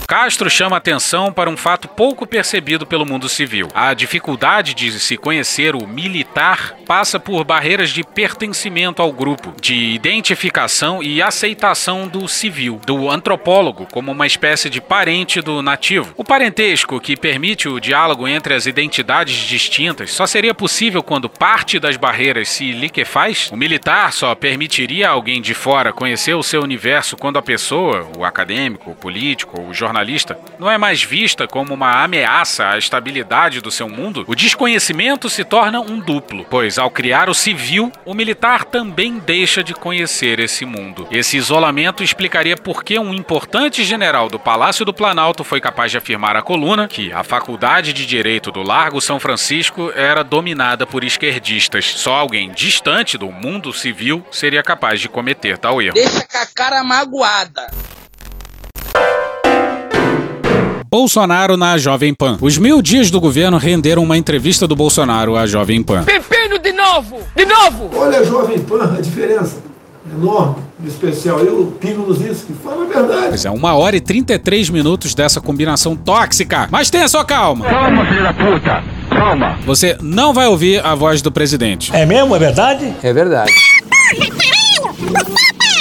Castro 0.06 0.50
chama 0.50 0.76
atenção 0.76 1.32
para 1.32 1.48
um 1.48 1.56
fato 1.56 1.88
pouco 1.88 2.26
percebido 2.26 2.86
pelo 2.86 3.06
mundo 3.06 3.28
civil. 3.28 3.68
A 3.74 3.94
dificuldade 3.94 4.74
de 4.74 4.92
se 5.00 5.16
conhecer 5.16 5.74
o 5.74 5.86
militar 5.86 6.76
passa 6.86 7.18
por 7.18 7.42
barreiras 7.42 7.90
de 7.90 8.04
pertencimento 8.04 9.00
ao 9.00 9.10
grupo, 9.10 9.54
de 9.60 9.74
identificação 9.74 11.02
e 11.02 11.22
aceitação 11.22 12.06
do 12.06 12.28
civil, 12.28 12.80
do 12.86 13.10
antropólogo 13.10 13.86
como 13.90 14.12
uma 14.12 14.26
espécie 14.26 14.68
de 14.68 14.80
parente 14.80 15.40
do 15.40 15.62
nativo. 15.62 16.12
O 16.16 16.24
parentesco 16.24 17.00
que 17.00 17.16
permite 17.16 17.68
o 17.68 17.80
diálogo 17.80 18.28
entre 18.28 18.54
as 18.54 18.66
identidades 18.66 19.34
distintas 19.34 20.12
só 20.12 20.26
seria 20.26 20.54
possível 20.54 21.02
quando 21.02 21.30
parte 21.30 21.78
das 21.78 21.96
barreiras 21.96 22.50
se 22.50 22.72
liquefaz. 22.72 23.48
O 23.50 23.56
militar 23.56 24.12
só 24.12 24.34
permitiria 24.34 25.08
a 25.08 25.12
alguém 25.12 25.40
de 25.40 25.54
fora 25.54 25.92
conhecer 25.92 26.34
o 26.34 26.42
seu 26.42 26.62
universo 26.62 27.16
quando 27.16 27.38
a 27.38 27.42
pessoa, 27.42 28.06
o 28.18 28.24
acadêmico, 28.24 28.90
o 28.90 28.94
político, 28.94 29.60
o 29.62 29.72
jornalista 29.72 29.93
jornalista 29.94 30.36
não 30.58 30.70
é 30.70 30.76
mais 30.76 31.02
vista 31.02 31.46
como 31.46 31.72
uma 31.72 32.02
ameaça 32.02 32.70
à 32.70 32.78
estabilidade 32.78 33.60
do 33.60 33.70
seu 33.70 33.88
mundo, 33.88 34.24
o 34.26 34.34
desconhecimento 34.34 35.30
se 35.30 35.44
torna 35.44 35.80
um 35.80 36.00
duplo, 36.00 36.44
pois 36.50 36.78
ao 36.78 36.90
criar 36.90 37.28
o 37.28 37.34
civil, 37.34 37.92
o 38.04 38.14
militar 38.14 38.64
também 38.64 39.18
deixa 39.18 39.62
de 39.62 39.72
conhecer 39.72 40.40
esse 40.40 40.64
mundo. 40.64 41.06
Esse 41.10 41.36
isolamento 41.36 42.02
explicaria 42.02 42.56
por 42.56 42.82
que 42.82 42.98
um 42.98 43.14
importante 43.14 43.84
general 43.84 44.28
do 44.28 44.38
Palácio 44.38 44.84
do 44.84 44.92
Planalto 44.92 45.44
foi 45.44 45.60
capaz 45.60 45.92
de 45.92 45.98
afirmar 45.98 46.36
à 46.36 46.42
coluna 46.42 46.88
que 46.88 47.12
a 47.12 47.22
Faculdade 47.22 47.92
de 47.92 48.06
Direito 48.06 48.50
do 48.50 48.62
Largo 48.62 49.00
São 49.00 49.20
Francisco 49.20 49.92
era 49.94 50.24
dominada 50.24 50.86
por 50.86 51.04
esquerdistas. 51.04 51.84
Só 51.84 52.14
alguém 52.14 52.50
distante 52.50 53.16
do 53.16 53.30
mundo 53.30 53.72
civil 53.72 54.24
seria 54.30 54.62
capaz 54.62 55.00
de 55.00 55.08
cometer 55.08 55.58
tal 55.58 55.80
erro. 55.80 55.94
Deixa 55.94 56.26
com 56.26 56.38
a 56.38 56.46
cara 56.46 56.82
magoada. 56.82 57.70
Bolsonaro 60.94 61.56
na 61.56 61.76
Jovem 61.76 62.14
Pan. 62.14 62.38
Os 62.40 62.56
mil 62.56 62.80
dias 62.80 63.10
do 63.10 63.20
governo 63.20 63.58
renderam 63.58 64.04
uma 64.04 64.16
entrevista 64.16 64.64
do 64.64 64.76
Bolsonaro 64.76 65.36
à 65.36 65.44
Jovem 65.44 65.82
Pan. 65.82 66.04
Pepino 66.04 66.56
de 66.56 66.72
novo! 66.72 67.18
De 67.34 67.44
novo! 67.44 67.90
Olha 67.96 68.20
a 68.20 68.22
Jovem 68.22 68.60
Pan, 68.60 68.94
a 68.96 69.00
diferença 69.00 69.56
enorme, 70.16 70.62
especial. 70.86 71.40
Eu 71.40 71.76
pino 71.80 72.06
nos 72.06 72.20
isso, 72.20 72.46
que 72.46 72.52
fala 72.52 72.84
a 72.84 72.86
verdade. 72.86 73.26
Pois 73.30 73.44
é, 73.44 73.50
uma 73.50 73.74
hora 73.74 73.96
e 73.96 74.00
33 74.00 74.70
minutos 74.70 75.16
dessa 75.16 75.40
combinação 75.40 75.96
tóxica. 75.96 76.68
Mas 76.70 76.90
tenha 76.90 77.08
sua 77.08 77.24
calma. 77.24 77.64
Calma, 77.64 78.06
filho 78.06 78.22
da 78.22 78.32
puta! 78.32 78.84
Calma! 79.10 79.58
Você 79.66 79.98
não 80.00 80.32
vai 80.32 80.46
ouvir 80.46 80.80
a 80.86 80.94
voz 80.94 81.20
do 81.20 81.32
presidente. 81.32 81.90
É 81.92 82.06
mesmo? 82.06 82.36
É 82.36 82.38
verdade? 82.38 82.94
É 83.02 83.12
verdade. 83.12 83.52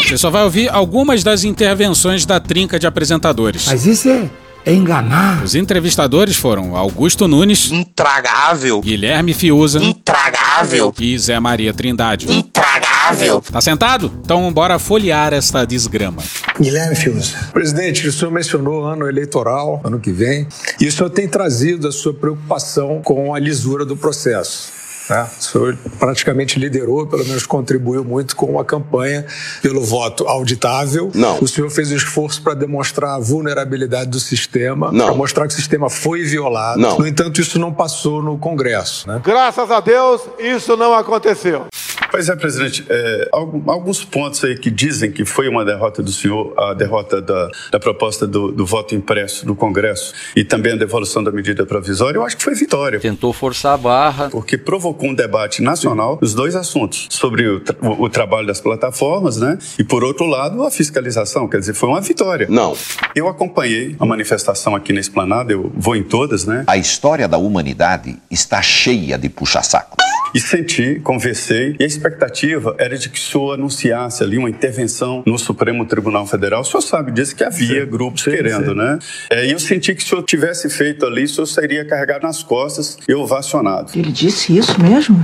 Você 0.08 0.18
só 0.18 0.32
vai 0.32 0.44
ouvir 0.44 0.70
algumas 0.70 1.24
das 1.24 1.44
intervenções 1.44 2.26
da 2.26 2.40
trinca 2.40 2.80
de 2.80 2.88
apresentadores. 2.88 3.68
Mas 3.68 3.86
isso 3.86 4.10
é, 4.10 4.28
é 4.66 4.74
enganar. 4.74 5.44
Os 5.44 5.56
entrevistadores 5.56 6.36
foram 6.36 6.76
Augusto 6.76 7.28
Nunes, 7.28 7.72
Intragável. 7.72 8.82
Guilherme 8.82 9.34
Fiuza 9.34 9.84
Intragável. 9.84 10.94
e 11.00 11.18
Zé 11.18 11.40
Maria 11.40 11.74
Trindade. 11.74 12.32
Intragável. 12.32 13.42
Tá 13.42 13.60
sentado? 13.60 14.12
Então 14.24 14.52
bora 14.54 14.80
folhear 14.80 15.34
esta 15.34 15.66
desgrama. 15.66 16.22
Guilherme 16.60 16.96
Fiuza. 16.96 17.36
Presidente, 17.52 18.08
o 18.08 18.12
senhor 18.12 18.32
mencionou 18.32 18.86
ano 18.86 19.08
eleitoral, 19.08 19.82
ano 19.84 20.00
que 20.00 20.12
vem, 20.12 20.48
e 20.80 20.88
o 20.88 20.92
senhor 20.92 21.10
tem 21.10 21.28
trazido 21.28 21.88
a 21.88 21.92
sua 21.92 22.14
preocupação 22.14 23.02
com 23.04 23.34
a 23.34 23.40
lisura 23.40 23.86
do 23.86 23.98
processo. 23.98 24.83
Né? 25.10 25.28
O 25.40 25.44
senhor 25.44 25.78
praticamente 26.00 26.60
liderou, 26.60 27.06
pelo 27.08 27.26
menos 27.26 27.46
contribuiu 27.46 28.04
muito 28.04 28.36
com 28.36 28.60
a 28.60 28.66
campanha 28.66 29.26
pelo 29.62 29.82
voto 29.82 30.28
auditável. 30.28 31.12
Não. 31.14 31.40
O 31.42 31.48
senhor 31.48 31.70
fez 31.70 31.92
um 31.92 31.96
esforço 31.96 32.42
para 32.42 32.54
demonstrar 32.54 33.16
a 33.16 33.20
vulnerabilidade 33.20 34.10
do 34.10 34.20
sistema, 34.20 34.92
para 34.92 35.14
mostrar 35.14 35.48
que 35.48 35.54
o 35.54 35.56
sistema 35.56 35.90
foi 35.90 36.24
violado. 36.24 36.80
Não. 36.80 36.98
No 37.00 37.08
entanto, 37.08 37.42
isso 37.42 37.60
não 37.60 37.74
passou 37.74 38.22
no 38.22 38.38
Congresso. 38.38 39.08
Né? 39.08 39.22
Graças 39.24 39.70
a 39.70 39.80
Deus, 39.80 40.22
isso 40.40 40.76
não 40.78 40.94
aconteceu. 40.94 41.68
Pois 42.14 42.30
é, 42.30 42.36
presidente. 42.36 42.86
é, 42.90 43.28
alguns 43.32 44.06
pontos 44.06 44.44
aí 44.44 44.56
que 44.56 44.70
dizem 44.70 45.12
que 45.12 45.26
foi 45.26 45.50
uma 45.50 45.66
derrota 45.66 46.04
do 46.04 46.12
senhor, 46.12 46.54
a 46.56 46.76
derrota 46.76 47.20
da, 47.20 47.50
da 47.72 47.80
proposta 47.80 48.28
do, 48.28 48.52
do 48.52 48.68
voto 48.68 48.94
impresso 48.94 49.48
do 49.48 49.56
Congresso 49.56 50.14
e 50.36 50.44
também 50.44 50.74
a 50.74 50.76
devolução 50.76 51.24
da 51.24 51.32
medida 51.32 51.66
provisória, 51.66 52.20
eu 52.20 52.24
acho 52.24 52.38
que 52.38 52.44
foi 52.44 52.54
vitória. 52.54 53.00
Tentou 53.00 53.34
forçar 53.34 53.74
a 53.74 53.78
barra. 53.78 54.30
Porque 54.30 54.60
provocou 54.60 54.93
um 55.02 55.14
debate 55.14 55.62
nacional 55.62 56.18
os 56.22 56.34
dois 56.34 56.56
assuntos, 56.56 57.08
sobre 57.10 57.48
o, 57.48 57.60
tra- 57.60 57.76
o- 57.82 58.04
o 58.04 58.10
trabalho 58.10 58.48
das 58.48 58.62
plataformas, 58.62 59.38
né? 59.38 59.58
E 59.80 59.84
por 59.84 60.04
outro 60.04 60.26
lado, 60.26 60.64
a 60.64 60.72
fiscalização, 60.72 61.48
quer 61.48 61.60
dizer, 61.60 61.74
foi 61.74 61.90
uma 61.90 62.02
vitória. 62.02 62.48
Não. 62.50 62.76
Eu 63.16 63.28
acompanhei 63.28 63.96
a 64.00 64.06
manifestação 64.06 64.76
aqui 64.76 64.94
na 64.94 65.00
Esplanada, 65.00 65.52
eu 65.54 65.72
vou 65.76 65.96
em 65.96 66.04
todas, 66.04 66.46
né? 66.46 66.64
A 66.68 66.78
história 66.78 67.28
da 67.28 67.38
humanidade 67.38 68.18
está 68.30 68.62
cheia 68.62 69.18
de 69.18 69.30
puxa-sacos. 69.30 70.04
E 70.36 70.40
senti, 70.40 71.00
conversei, 71.04 71.76
e 71.80 71.84
a 71.84 71.86
expectativa 71.86 72.76
era 72.80 72.98
de 72.98 73.08
que 73.08 73.20
o 73.20 73.22
senhor 73.22 73.54
anunciasse 73.54 74.24
ali 74.24 74.36
uma 74.36 74.50
intervenção 74.50 75.22
no 75.28 75.38
Supremo 75.38 75.86
Tribunal 75.86 76.26
Federal. 76.26 76.62
O 76.62 76.64
senhor 76.66 76.82
sabe 76.82 77.12
disso 77.12 77.36
que 77.36 77.44
havia 77.44 77.86
grupos 77.86 78.24
querendo, 78.24 78.74
né? 78.74 78.98
É, 79.30 79.46
e 79.46 79.52
eu 79.52 79.60
senti 79.60 79.94
que 79.94 80.02
se 80.02 80.08
o 80.08 80.10
senhor 80.10 80.24
tivesse 80.24 80.70
feito 80.72 81.06
ali, 81.06 81.26
o 81.26 81.30
senhor 81.30 81.46
seria 81.46 81.86
carregado 81.86 82.24
nas 82.24 82.42
costas 82.42 82.98
e 83.08 83.14
ovacionado. 83.14 83.92
Ele 83.96 84.12
disse 84.12 84.58
isso 84.58 84.74
mesmo? 84.84 85.18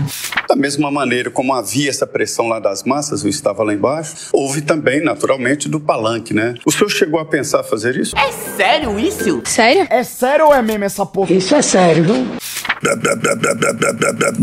Da 0.48 0.56
mesma 0.56 0.90
maneira 0.90 1.30
como 1.30 1.54
havia 1.54 1.90
essa 1.90 2.08
pressão 2.08 2.48
lá 2.48 2.60
das 2.60 2.84
massas, 2.84 3.24
eu 3.24 3.30
estava 3.30 3.64
lá 3.64 3.74
embaixo, 3.74 4.30
houve 4.34 4.62
também, 4.62 5.04
naturalmente, 5.04 5.68
do 5.70 5.80
palanque, 5.80 6.34
né? 6.34 6.56
O 6.66 6.72
senhor 6.72 6.90
chegou 6.90 7.20
a 7.20 7.26
pensar 7.26 7.64
fazer 7.64 7.96
isso? 7.98 8.16
É 8.18 8.32
sério 8.32 9.00
isso? 9.00 9.42
Sério? 9.46 9.88
É 9.90 10.04
sério 10.04 10.48
ou 10.48 10.54
é 10.54 10.62
meme 10.62 10.86
essa 10.86 11.06
porra? 11.06 11.34
Isso 11.34 11.54
é 11.54 11.62
sério, 11.62 12.04
viu? 12.04 12.28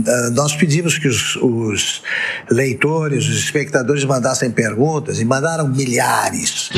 Ah, 0.07 0.31
Nós 0.33 0.55
pedimos 0.55 0.99
que 0.99 1.09
os, 1.09 1.37
os 1.37 2.03
leitores, 2.51 3.27
os 3.27 3.39
espectadores 3.39 4.05
mandassem 4.05 4.51
perguntas 4.51 5.21
e 5.21 5.25
mandaram 5.25 5.67
milhares. 5.69 6.71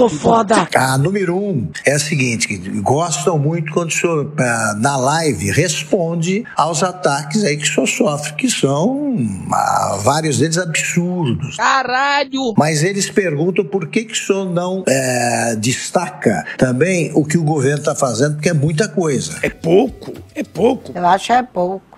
Sou 0.00 0.08
foda. 0.08 0.66
A 0.74 0.96
número 0.96 1.36
um 1.36 1.68
é 1.84 1.92
a 1.92 1.98
seguinte: 1.98 2.56
gostam 2.80 3.38
muito 3.38 3.70
quando 3.70 3.90
o 3.90 3.92
senhor, 3.92 4.32
ah, 4.38 4.74
na 4.78 4.96
live, 4.96 5.50
responde 5.50 6.42
aos 6.56 6.82
ataques 6.82 7.44
aí 7.44 7.58
que 7.58 7.64
o 7.64 7.66
senhor 7.66 7.86
sofre, 7.86 8.32
que 8.32 8.50
são 8.50 9.14
ah, 9.52 9.98
vários 10.02 10.38
deles 10.38 10.56
absurdos. 10.56 11.56
Caralho! 11.56 12.54
Mas 12.56 12.82
eles 12.82 13.10
perguntam 13.10 13.62
por 13.62 13.88
que, 13.88 14.04
que 14.04 14.14
o 14.14 14.16
senhor 14.16 14.46
não 14.46 14.84
eh, 14.88 15.54
destaca 15.58 16.46
também 16.56 17.10
o 17.14 17.22
que 17.22 17.36
o 17.36 17.42
governo 17.42 17.80
está 17.80 17.94
fazendo, 17.94 18.36
porque 18.36 18.48
é 18.48 18.54
muita 18.54 18.88
coisa. 18.88 19.38
É 19.42 19.50
pouco, 19.50 20.14
é 20.34 20.42
pouco. 20.42 20.92
Eu 20.94 21.06
acho 21.06 21.26
que 21.26 21.32
é 21.32 21.42
pouco. 21.42 21.89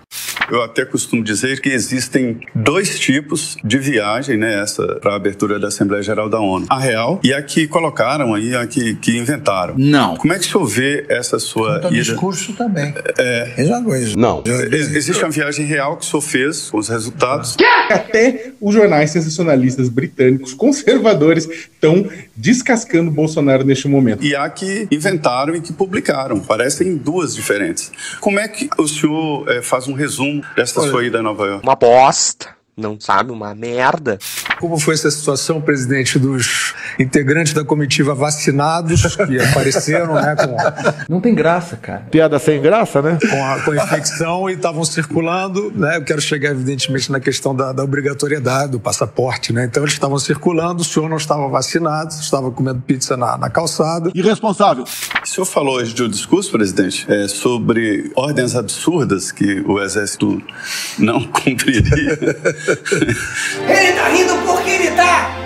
Eu 0.51 0.61
até 0.61 0.83
costumo 0.85 1.23
dizer 1.23 1.61
que 1.61 1.69
existem 1.69 2.39
dois 2.53 2.99
tipos 2.99 3.57
de 3.63 3.77
viagem, 3.79 4.37
né, 4.37 4.61
essa 4.61 4.83
para 5.01 5.13
a 5.13 5.15
abertura 5.15 5.59
da 5.59 5.67
Assembleia 5.69 6.03
Geral 6.03 6.29
da 6.29 6.39
ONU. 6.39 6.65
A 6.69 6.79
real 6.79 7.19
e 7.23 7.33
a 7.33 7.41
que 7.41 7.67
colocaram 7.67 8.33
aí, 8.33 8.55
a 8.55 8.67
que, 8.67 8.95
que 8.95 9.17
inventaram. 9.17 9.75
Não. 9.77 10.15
Como 10.17 10.33
é 10.33 10.39
que 10.39 10.45
o 10.45 10.49
senhor 10.51 10.65
vê 10.65 11.05
essa 11.09 11.39
sua 11.39 11.79
Quanto 11.79 11.93
ida? 11.93 12.03
discurso 12.03 12.53
também. 12.53 12.93
É, 13.17 13.53
Mesma 13.57 13.83
coisa. 13.83 14.13
Não. 14.17 14.43
Ex- 14.45 14.93
Existe 14.95 15.23
uma 15.23 15.31
viagem 15.31 15.65
real 15.65 15.97
que 15.97 16.05
o 16.05 16.07
senhor 16.09 16.21
fez, 16.21 16.69
com 16.69 16.77
os 16.77 16.89
resultados. 16.89 17.55
Até 17.89 18.51
os 18.61 18.73
jornais 18.73 19.11
sensacionalistas 19.11 19.89
britânicos 19.89 20.53
conservadores 20.53 21.45
estão 21.45 22.07
descascando 22.35 23.11
Bolsonaro 23.11 23.63
neste 23.63 23.87
momento. 23.87 24.23
E 24.23 24.35
há 24.35 24.49
que 24.49 24.87
inventaram 24.91 25.55
e 25.55 25.61
que 25.61 25.71
publicaram. 25.71 26.39
Parecem 26.39 26.95
duas 26.97 27.35
diferentes. 27.35 27.91
Como 28.19 28.39
é 28.39 28.47
que 28.47 28.69
o 28.77 28.87
senhor 28.87 29.49
eh, 29.49 29.61
faz 29.61 29.87
um 29.87 29.93
resumo 29.93 30.43
desta 30.55 30.81
Olha, 30.81 30.91
sua 30.91 31.05
ida 31.05 31.19
a 31.19 31.21
Nova 31.21 31.45
York? 31.45 31.63
Uma 31.63 31.75
bosta. 31.75 32.62
Não 32.75 32.99
sabe 32.99 33.31
uma 33.31 33.53
merda. 33.53 34.17
Como 34.59 34.79
foi 34.79 34.95
essa 34.95 35.11
situação, 35.11 35.61
presidente, 35.61 36.17
dos 36.17 36.73
integrantes 36.99 37.53
da 37.53 37.63
comitiva 37.63 38.15
vacinados 38.15 39.15
que 39.15 39.39
apareceram, 39.39 40.15
né, 40.15 40.35
com, 40.35 41.13
Não 41.13 41.21
tem 41.21 41.35
graça, 41.35 41.75
cara. 41.77 42.07
Piada 42.09 42.39
sem 42.39 42.61
graça, 42.61 43.01
né? 43.01 43.17
com 43.21 43.43
a, 43.43 43.59
com 43.61 43.71
a 43.71 43.75
infecção 43.75 44.49
e 44.49 44.53
estavam 44.53 44.83
circulando, 44.83 45.71
né? 45.75 45.97
Eu 45.97 46.03
quero 46.03 46.21
chegar, 46.21 46.51
evidentemente, 46.51 47.11
na 47.11 47.19
questão 47.19 47.55
da, 47.55 47.71
da 47.71 47.83
obrigatoriedade 47.83 48.71
do 48.71 48.79
passaporte, 48.79 49.53
né? 49.53 49.65
Então 49.65 49.83
eles 49.83 49.93
estavam 49.93 50.17
circulando, 50.17 50.81
o 50.81 50.85
senhor 50.85 51.09
não 51.09 51.17
estava 51.17 51.47
vacinado, 51.47 52.13
estava 52.13 52.49
comendo 52.51 52.81
pizza 52.81 53.15
na, 53.15 53.37
na 53.37 53.49
calçada. 53.49 54.11
Irresponsável. 54.15 54.83
O 54.83 55.27
senhor 55.27 55.45
falou 55.45 55.75
hoje 55.75 55.93
de 55.93 56.03
um 56.03 56.09
discurso, 56.09 56.51
presidente, 56.51 57.05
é, 57.11 57.27
sobre 57.27 58.11
ordens 58.15 58.55
absurdas 58.55 59.31
que 59.31 59.61
o 59.61 59.81
Exército 59.81 60.41
não 60.97 61.23
cumpriria. 61.27 62.17
Ele 63.67 63.93
tá 63.93 64.07
rindo 64.07 64.35
porque 64.45 64.69
ele 64.69 64.91
tá. 64.91 65.42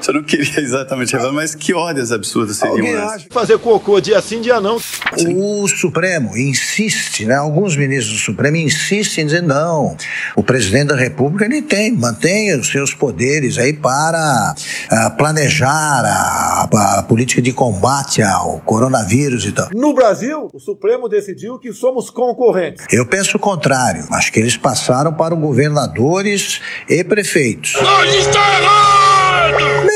Você 0.00 0.12
não 0.12 0.22
queria 0.22 0.60
exatamente 0.60 1.12
revelar, 1.12 1.32
mas 1.32 1.54
que 1.54 1.74
ordens 1.74 2.10
absurdas 2.10 2.56
seriam 2.56 2.76
Alguém 2.76 2.94
essas? 2.94 3.12
acha 3.12 3.26
Fazer 3.30 3.58
cocô 3.58 4.00
dia 4.00 4.20
sim, 4.22 4.40
dia 4.40 4.60
não. 4.60 4.78
O 5.36 5.68
Supremo 5.68 6.36
insiste, 6.36 7.26
né? 7.26 7.34
Alguns 7.34 7.76
ministros 7.76 8.18
do 8.18 8.24
Supremo 8.24 8.56
insistem 8.56 9.24
em 9.24 9.26
dizer 9.26 9.42
não. 9.42 9.96
O 10.34 10.42
presidente 10.42 10.88
da 10.88 10.96
República 10.96 11.44
ele 11.44 11.62
tem, 11.62 11.92
mantém 11.92 12.58
os 12.58 12.68
seus 12.68 12.94
poderes 12.94 13.58
aí 13.58 13.72
para 13.72 14.54
ah, 14.90 15.10
planejar 15.10 16.04
a, 16.04 16.98
a 16.98 17.02
política 17.02 17.42
de 17.42 17.52
combate 17.52 18.22
ao 18.22 18.60
coronavírus 18.60 19.44
e 19.44 19.52
tal. 19.52 19.68
No 19.74 19.94
Brasil, 19.94 20.48
o 20.52 20.58
Supremo 20.58 21.08
decidiu 21.08 21.58
que 21.58 21.72
somos 21.72 22.10
concorrentes. 22.10 22.86
Eu 22.90 23.06
penso 23.06 23.36
o 23.36 23.40
contrário. 23.40 24.06
Acho 24.12 24.32
que 24.32 24.40
eles 24.40 24.56
passaram 24.56 25.12
para 25.12 25.34
os 25.34 25.40
governadores 25.40 26.60
e 26.88 27.02
prefeitos. 27.04 27.74
Como 27.74 28.89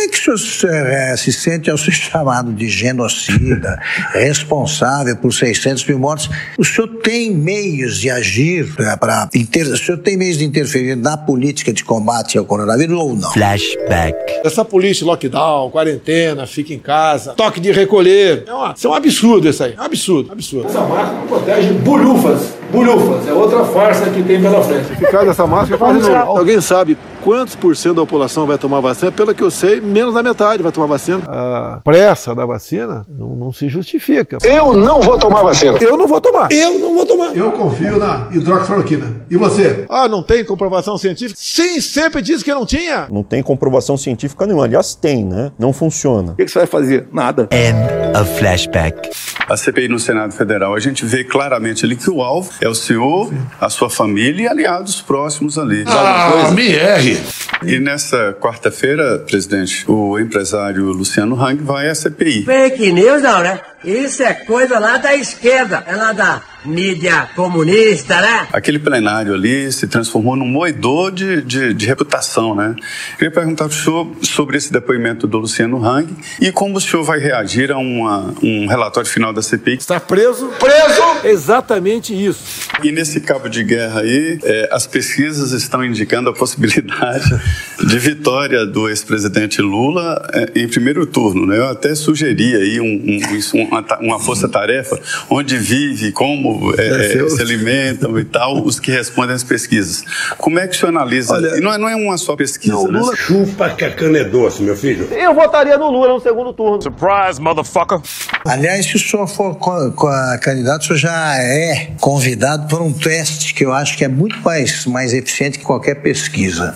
é 0.05 0.09
que 0.09 0.31
o 0.31 0.39
senhor 0.39 0.87
eh, 0.87 1.17
se 1.17 1.33
sente 1.33 1.71
ao 1.71 1.79
ser 1.79 1.93
chamado 1.93 2.53
de 2.53 2.69
genocida, 2.69 3.79
responsável 4.13 5.17
por 5.17 5.33
600 5.33 5.85
mil 5.87 5.99
mortes? 5.99 6.29
O 6.59 6.65
senhor 6.65 6.89
tem 7.03 7.31
meios 7.31 7.99
de 7.99 8.11
agir 8.11 8.75
para. 8.99 9.29
O 9.33 9.77
senhor 9.77 9.99
tem 9.99 10.17
meios 10.17 10.39
de 10.39 10.45
interferir 10.45 10.97
na 10.97 11.17
política 11.17 11.73
de 11.73 11.85
combate 11.85 12.39
ao 12.39 12.45
coronavírus 12.45 12.99
ou 12.99 13.17
não? 13.17 13.33
Flashback. 13.33 14.17
Essa 14.45 14.65
polícia, 14.65 15.07
lockdown, 15.07 15.71
quarentena, 15.71 16.47
fica 16.47 16.73
em 16.73 16.79
casa, 16.79 17.33
toque 17.35 17.61
de 17.61 17.73
recolher. 17.73 18.45
É 18.47 18.53
uma, 18.53 18.75
isso 18.77 18.87
é 18.87 18.91
um 18.91 18.95
absurdo 18.95 19.49
isso 19.49 19.65
aí. 19.65 19.75
Absurdo, 19.77 20.33
absurdo. 20.33 20.69
Essa 20.69 20.81
máscara 20.81 21.13
não 21.13 21.27
protege 21.27 21.73
bolhufas. 21.73 22.55
Bolhufas. 22.71 23.29
É 23.29 23.33
outra 23.33 23.65
farsa 23.65 24.11
que 24.11 24.23
tem 24.23 24.41
pela 24.41 24.63
frente. 24.63 24.97
Ficar 24.97 25.25
dessa 25.25 25.47
máscara 25.47 25.79
quase 25.79 26.01
não. 26.01 26.17
Alguém 26.17 26.61
sabe 26.61 26.97
quantos 27.25 27.57
por 27.57 27.75
cento 27.75 27.95
da 27.95 28.03
população 28.03 28.47
vai 28.47 28.59
tomar 28.59 28.81
vacina? 28.81 29.11
Pelo 29.11 29.35
que 29.35 29.43
eu 29.43 29.51
sei, 29.51 29.81
menos 29.81 30.13
da 30.13 30.23
metade 30.23 30.63
vai 30.63 30.71
tomar 30.71 30.87
vacina. 30.87 31.23
A 31.27 31.81
pressa 31.83 32.35
da 32.35 32.45
vacina 32.45 33.07
não, 33.09 33.35
não 33.35 33.53
se 33.53 33.67
justifica. 33.69 34.37
Eu 34.43 34.75
não 34.75 35.01
vou 35.01 35.19
tomar 35.19 35.43
vacina. 35.43 35.79
Eu 35.81 35.97
não 35.97 36.07
vou 36.07 36.21
tomar. 36.21 36.53
Eu 36.53 36.79
não 36.79 36.95
vou 36.95 37.07
tomar. 37.07 37.35
Eu 37.35 37.51
confio 37.53 37.99
na 37.99 38.29
hidroxicloroquina. 38.31 39.25
E 39.31 39.37
você? 39.39 39.87
Ah, 39.89 40.07
não 40.07 40.23
tem 40.23 40.45
comprovação 40.45 40.99
científica? 40.99 41.39
Sim, 41.41 41.81
sempre 41.81 42.21
disse 42.21 42.45
que 42.45 42.53
não 42.53 42.67
tinha. 42.67 43.09
Não 43.11 43.23
tem 43.23 43.43
comprovação 43.43 43.97
científica 43.97 44.47
nenhuma. 44.47 44.65
Aliás, 44.65 44.95
tem, 44.95 45.25
né? 45.25 45.51
Não 45.59 45.73
funciona. 45.73 46.33
O 46.33 46.37
que, 46.37 46.45
que 46.45 46.51
você 46.51 46.59
vai 46.59 46.67
fazer? 46.67 47.09
Nada. 47.11 47.49
End 47.51 48.21
of 48.21 48.39
flashback. 48.39 49.09
A 49.49 49.57
CPI 49.57 49.89
no 49.89 49.99
Senado 49.99 50.33
Federal, 50.33 50.75
a 50.75 50.81
gente 50.81 51.05
vê 51.07 51.25
claramente 51.25 51.85
ali 51.87 51.97
que 51.97 52.11
o 52.11 52.23
alvo 52.23 52.51
é 52.61 52.69
o 52.69 52.75
senhor, 52.75 53.33
a 53.61 53.71
sua 53.71 53.89
família 53.89 54.45
e 54.45 54.49
aliados 54.49 55.01
próximos 55.01 55.59
ali. 55.59 55.85
Ah, 55.87 56.51
me 56.55 56.73
erre. 56.73 57.14
E 57.63 57.79
nessa 57.79 58.37
quarta-feira, 58.39 59.19
presidente, 59.19 59.85
o 59.91 60.19
empresário 60.19 60.85
Luciano 60.87 61.41
Hang 61.41 61.63
vai 61.63 61.89
à 61.89 61.95
CPI. 61.95 62.45
Fake 62.45 62.93
news 62.93 63.23
não, 63.23 63.41
né? 63.41 63.61
Isso 63.85 64.23
é 64.23 64.33
coisa 64.33 64.79
lá 64.79 64.97
da 64.99 65.15
esquerda. 65.15 65.83
É 65.87 65.95
lá 65.95 66.13
da 66.13 66.43
mídia 66.65 67.29
comunista, 67.37 68.19
né? 68.21 68.49
Aquele 68.53 68.79
plenário 68.79 69.35
ali 69.35 69.71
se 69.71 69.87
transformou 69.87 70.35
num 70.35 70.47
moedor 70.47 71.13
de, 71.13 71.43
de, 71.43 71.75
de 71.75 71.87
reputação, 71.87 72.55
né? 72.55 72.75
Queria 73.19 73.31
perguntar 73.31 73.69
para 73.69 73.75
o 73.75 73.79
senhor 73.79 74.17
sobre 74.23 74.57
esse 74.57 74.73
depoimento 74.73 75.27
do 75.27 75.39
Luciano 75.39 75.85
Hang 75.85 76.15
e 76.41 76.51
como 76.51 76.79
o 76.79 76.81
senhor 76.81 77.03
vai 77.03 77.19
reagir 77.19 77.71
a 77.71 77.77
uma, 77.77 78.35
um 78.43 78.67
relatório 78.67 79.09
final 79.09 79.33
da 79.33 79.43
CPI. 79.43 79.75
Está 79.75 80.01
preso? 80.01 80.49
Preso! 80.59 81.03
Exatamente 81.25 82.15
isso. 82.15 82.64
E 82.83 82.93
nesse 82.93 83.21
cabo 83.21 83.49
de 83.49 83.63
guerra 83.65 84.01
aí, 84.01 84.39
é, 84.43 84.69
as 84.71 84.87
pesquisas 84.87 85.53
estão 85.53 85.85
indicando 85.85 86.29
a 86.29 86.33
possibilidade 86.35 87.25
de 87.87 87.99
vitória 87.99 88.67
do 88.67 88.89
ex-presidente 88.89 89.63
Lula 89.63 90.27
é, 90.33 90.61
em 90.61 90.69
primeiro 90.69 91.07
turno, 91.07 91.47
né? 91.47 91.57
Eu 91.59 91.69
até 91.69 91.95
sugeri 91.95 92.55
aí 92.55 92.81
um, 92.81 92.85
um, 92.85 93.37
isso, 93.37 93.57
uma, 93.57 93.85
uma 94.01 94.19
força-tarefa 94.21 94.99
onde 95.31 95.57
vive, 95.57 96.13
como 96.13 96.75
é, 96.79 97.15
é, 97.17 97.29
se 97.29 97.41
alimentam 97.41 98.19
e 98.19 98.25
tal, 98.25 98.63
os 98.63 98.79
que 98.79 98.91
respondem 98.91 99.35
às 99.35 99.43
pesquisas. 99.45 100.05
Como 100.37 100.59
é 100.59 100.67
que 100.67 100.77
o 100.77 100.79
senhor 100.79 100.91
analisa? 100.91 101.39
e 101.57 101.61
não 101.61 101.73
é, 101.73 101.79
não 101.79 101.89
é 101.89 101.97
uma 101.97 102.19
só 102.19 102.37
pesquisa, 102.37 102.89
né? 102.89 103.01
Chupa 103.17 103.71
que 103.71 103.85
a 103.85 103.91
cana 103.93 104.19
é 104.19 104.25
doce, 104.25 104.63
meu 104.63 104.77
filho. 104.77 105.07
Eu 105.13 105.33
votaria 105.35 105.79
no 105.79 105.91
Lula 105.91 106.09
no 106.15 106.21
segundo 106.21 106.53
turno. 106.53 106.83
Surprise, 106.83 107.41
motherfucker. 107.41 107.99
Aliás, 108.47 108.85
se 108.85 108.97
o 108.97 108.99
senhor 108.99 109.27
for 109.27 109.55
co- 109.57 109.93
co- 109.93 110.11
candidato, 110.43 110.83
o 110.83 110.85
senhor 110.87 110.99
já 110.99 111.37
é 111.39 111.93
convidado 112.01 112.64
por 112.69 112.83
um 112.83 112.93
teste 112.93 113.55
que 113.55 113.65
eu 113.65 113.73
acho 113.73 113.97
que 113.97 114.05
é 114.05 114.09
muito 114.09 114.39
mais, 114.41 114.87
mais 114.87 115.13
eficiente 115.13 115.59
que 115.59 115.65
qualquer 115.65 115.97
pesquisa. 115.97 116.75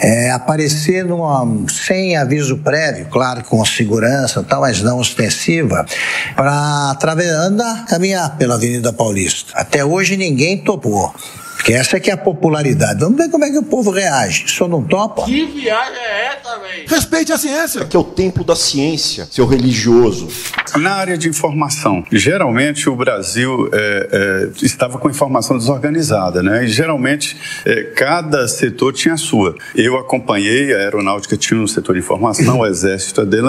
É 0.00 0.30
aparecer 0.30 1.04
numa, 1.04 1.46
sem 1.68 2.16
aviso 2.16 2.58
prévio, 2.58 3.06
claro, 3.10 3.42
com 3.44 3.64
segurança, 3.64 4.42
tal, 4.42 4.60
mas 4.60 4.82
não 4.82 4.98
ostensiva, 4.98 5.84
para 6.36 6.96
andar, 7.46 7.86
caminhar 7.86 8.36
pela 8.36 8.54
Avenida 8.54 8.92
Paulista. 8.92 9.52
Até 9.54 9.84
hoje 9.84 10.16
ninguém 10.16 10.58
topou. 10.58 11.12
Porque 11.58 11.72
essa 11.74 11.96
é 11.96 12.00
que 12.00 12.08
é 12.08 12.14
a 12.14 12.16
popularidade. 12.16 13.00
Vamos 13.00 13.18
ver 13.18 13.28
como 13.28 13.44
é 13.44 13.50
que 13.50 13.58
o 13.58 13.64
povo 13.64 13.90
reage. 13.90 14.44
O 14.44 14.48
senhor 14.48 14.68
não 14.68 14.82
topa? 14.82 15.24
Que 15.24 15.44
viagem 15.44 15.98
é 15.98 16.26
essa, 16.26 16.58
velho? 16.60 16.88
Respeite 16.88 17.32
a 17.32 17.36
ciência. 17.36 17.84
Que 17.84 17.96
é 17.96 18.00
o 18.00 18.04
templo 18.04 18.44
da 18.44 18.54
ciência, 18.56 19.26
seu 19.30 19.44
religioso. 19.44 20.28
Na 20.76 20.92
área 20.92 21.18
de 21.18 21.28
informação, 21.28 22.04
geralmente 22.12 22.88
o 22.88 22.94
Brasil 22.94 23.68
é, 23.72 24.08
é, 24.12 24.64
estava 24.64 24.98
com 24.98 25.10
informação 25.10 25.58
desorganizada, 25.58 26.42
né? 26.42 26.64
E 26.64 26.68
geralmente 26.68 27.36
é, 27.64 27.82
cada 27.96 28.46
setor 28.46 28.92
tinha 28.92 29.14
a 29.14 29.16
sua. 29.16 29.54
Eu 29.74 29.98
acompanhei, 29.98 30.72
a 30.72 30.78
aeronáutica 30.78 31.36
tinha 31.36 31.60
um 31.60 31.66
setor 31.66 31.94
de 31.94 31.98
informação, 31.98 32.60
o 32.60 32.66
exército 32.66 33.26
dele, 33.26 33.48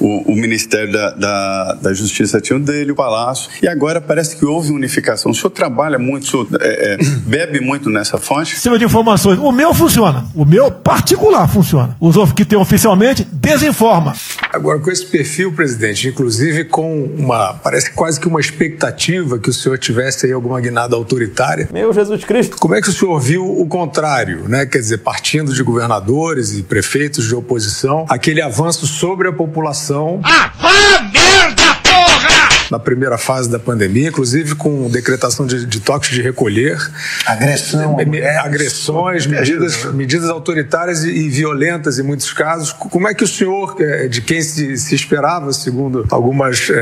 o, 0.00 0.32
o 0.32 0.36
Ministério 0.36 0.92
da, 0.92 1.10
da, 1.10 1.74
da 1.74 1.94
Justiça 1.94 2.40
tinha 2.40 2.56
o 2.56 2.60
dele, 2.60 2.92
o 2.92 2.96
Palácio. 2.96 3.50
E 3.62 3.68
agora 3.68 4.00
parece 4.00 4.36
que 4.36 4.44
houve 4.44 4.72
unificação. 4.72 5.30
O 5.30 5.34
senhor 5.34 5.50
trabalha 5.50 5.98
muito, 5.98 6.24
o 6.24 6.26
senhor 6.26 6.48
é, 6.60 6.94
é, 6.94 6.98
bebe 7.46 7.60
muito 7.60 7.90
nessa 7.90 8.18
fonte? 8.18 8.54
Sistema 8.54 8.78
de 8.78 8.84
informações. 8.84 9.38
O 9.38 9.50
meu 9.50 9.74
funciona. 9.74 10.24
O 10.34 10.44
meu 10.44 10.70
particular 10.70 11.48
funciona. 11.48 11.96
Os 12.00 12.16
outros 12.16 12.34
que 12.34 12.44
tem 12.44 12.58
oficialmente 12.58 13.26
desinforma. 13.32 14.14
Agora, 14.52 14.78
com 14.78 14.90
esse 14.90 15.04
perfil, 15.06 15.52
presidente, 15.52 16.08
inclusive 16.08 16.64
com 16.64 17.04
uma, 17.04 17.54
parece 17.54 17.90
quase 17.92 18.20
que 18.20 18.28
uma 18.28 18.40
expectativa 18.40 19.38
que 19.38 19.50
o 19.50 19.52
senhor 19.52 19.78
tivesse 19.78 20.26
aí 20.26 20.32
alguma 20.32 20.60
guinada 20.60 20.94
autoritária. 20.94 21.68
Meu 21.72 21.92
Jesus 21.92 22.24
Cristo. 22.24 22.56
Como 22.58 22.74
é 22.74 22.80
que 22.80 22.88
o 22.88 22.92
senhor 22.92 23.18
viu 23.18 23.44
o 23.44 23.66
contrário, 23.66 24.48
né? 24.48 24.66
Quer 24.66 24.78
dizer, 24.78 24.98
partindo 24.98 25.52
de 25.52 25.62
governadores 25.62 26.52
e 26.52 26.62
prefeitos 26.62 27.26
de 27.26 27.34
oposição, 27.34 28.06
aquele 28.08 28.40
avanço 28.40 28.86
sobre 28.86 29.28
a 29.28 29.32
população. 29.32 30.20
Ah, 30.22 30.52
vá 30.60 31.02
merda, 31.12 31.74
porra! 31.82 32.51
Na 32.70 32.78
primeira 32.78 33.18
fase 33.18 33.50
da 33.50 33.58
pandemia, 33.58 34.08
inclusive 34.08 34.54
com 34.54 34.88
decretação 34.88 35.46
de, 35.46 35.66
de 35.66 35.80
toques 35.80 36.10
de 36.10 36.22
recolher, 36.22 36.78
Agressão. 37.26 38.00
É, 38.00 38.04
me- 38.04 38.22
agressões, 38.22 39.26
medidas, 39.26 39.84
medidas 39.92 40.30
autoritárias 40.30 41.04
e, 41.04 41.10
e 41.10 41.28
violentas 41.28 41.98
em 41.98 42.02
muitos 42.02 42.32
casos. 42.32 42.72
Como 42.72 43.06
é 43.06 43.14
que 43.14 43.24
o 43.24 43.28
senhor, 43.28 43.76
eh, 43.78 44.08
de 44.08 44.22
quem 44.22 44.40
se, 44.40 44.76
se 44.78 44.94
esperava, 44.94 45.52
segundo 45.52 46.06
algumas 46.10 46.70
eh, 46.70 46.74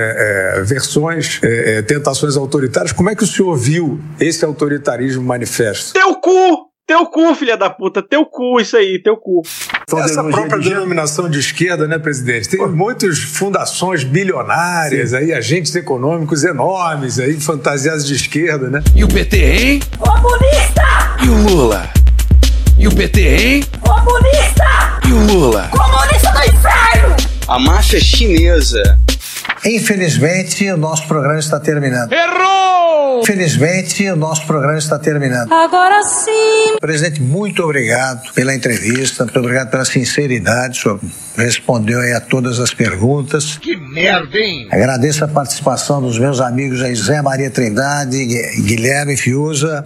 eh, 0.58 0.62
versões, 0.62 1.40
eh, 1.42 1.78
eh, 1.78 1.82
tentações 1.82 2.36
autoritárias, 2.36 2.92
como 2.92 3.10
é 3.10 3.16
que 3.16 3.24
o 3.24 3.26
senhor 3.26 3.56
viu 3.56 4.00
esse 4.20 4.44
autoritarismo 4.44 5.22
manifesto? 5.22 5.92
Teu 5.92 6.14
cu! 6.16 6.70
Teu 6.86 7.06
cu, 7.06 7.34
filha 7.36 7.56
da 7.56 7.70
puta. 7.70 8.02
Teu 8.02 8.26
cu, 8.26 8.60
isso 8.60 8.76
aí, 8.76 9.00
teu 9.00 9.16
cu. 9.16 9.42
Essa 9.98 10.22
própria 10.24 10.58
denominação 10.58 11.28
de 11.28 11.38
esquerda, 11.38 11.86
né, 11.86 11.98
presidente? 11.98 12.48
Tem 12.48 12.66
muitas 12.68 13.18
fundações 13.18 14.04
bilionárias, 14.04 15.12
aí, 15.14 15.32
agentes 15.32 15.74
econômicos 15.74 16.44
enormes, 16.44 17.18
aí, 17.18 17.40
fantasiados 17.40 18.06
de 18.06 18.14
esquerda, 18.14 18.68
né? 18.68 18.82
E 18.94 19.02
o 19.04 19.08
PT, 19.08 19.36
hein? 19.36 19.80
Comunista! 19.98 20.82
E 21.22 21.28
o 21.28 21.36
Lula? 21.42 21.88
E 22.78 22.88
o 22.88 22.94
PT, 22.94 23.20
hein? 23.20 23.64
Comunista! 23.80 25.00
E 25.06 25.12
o 25.12 25.18
Lula? 25.26 25.68
Comunista 25.70 26.30
do 26.32 26.38
inferno! 26.44 27.16
A 27.48 27.58
máfia 27.58 28.00
chinesa. 28.00 28.98
Infelizmente, 29.64 30.68
o 30.70 30.76
nosso 30.76 31.06
programa 31.06 31.38
está 31.38 31.58
terminando. 31.60 32.12
Errou! 32.12 33.20
Infelizmente, 33.22 34.08
o 34.08 34.16
nosso 34.16 34.46
programa 34.46 34.78
está 34.78 34.98
terminando. 34.98 35.52
Agora 35.52 36.02
sim. 36.02 36.76
Presidente, 36.80 37.20
muito 37.20 37.62
obrigado 37.62 38.32
pela 38.32 38.54
entrevista, 38.54 39.24
muito 39.24 39.38
obrigado 39.38 39.70
pela 39.70 39.84
sinceridade, 39.84 40.78
o 40.78 40.82
senhor 40.82 41.00
respondeu 41.36 42.00
aí 42.00 42.12
a 42.12 42.20
todas 42.20 42.58
as 42.58 42.72
perguntas. 42.72 43.58
Que 43.58 43.76
merda, 43.76 44.38
hein? 44.38 44.68
Agradeço 44.70 45.24
a 45.24 45.28
participação 45.28 46.00
dos 46.00 46.18
meus 46.18 46.40
amigos 46.40 46.80
aí, 46.82 46.94
Zé 46.94 47.20
Maria 47.20 47.50
Trindade, 47.50 48.24
Gui- 48.24 48.62
Guilherme 48.62 49.16
Fiuza, 49.16 49.84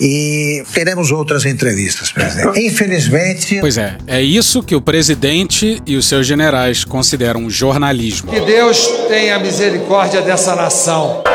e 0.00 0.62
teremos 0.72 1.10
outras 1.10 1.44
entrevistas, 1.44 2.10
presidente. 2.10 2.58
Infelizmente, 2.60 3.58
Pois 3.60 3.76
é, 3.76 3.96
é 4.06 4.22
isso 4.22 4.62
que 4.62 4.74
o 4.74 4.80
presidente 4.80 5.82
e 5.86 5.96
os 5.96 6.06
seus 6.08 6.26
generais 6.26 6.84
consideram 6.84 7.48
jornalismo. 7.50 8.30
Que 8.32 8.40
Deus 8.40 8.88
tenha 9.12 9.38
misericórdia 9.38 10.22
dessa 10.22 10.56
nação. 10.56 11.31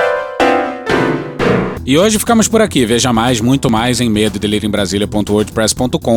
E 1.89 1.97
hoje 1.97 2.19
ficamos 2.19 2.49
por 2.49 2.61
aqui. 2.61 2.85
Veja 2.85 3.13
mais, 3.13 3.39
muito 3.39 3.71
mais 3.71 4.01
em 4.01 4.09
medo 4.09 4.37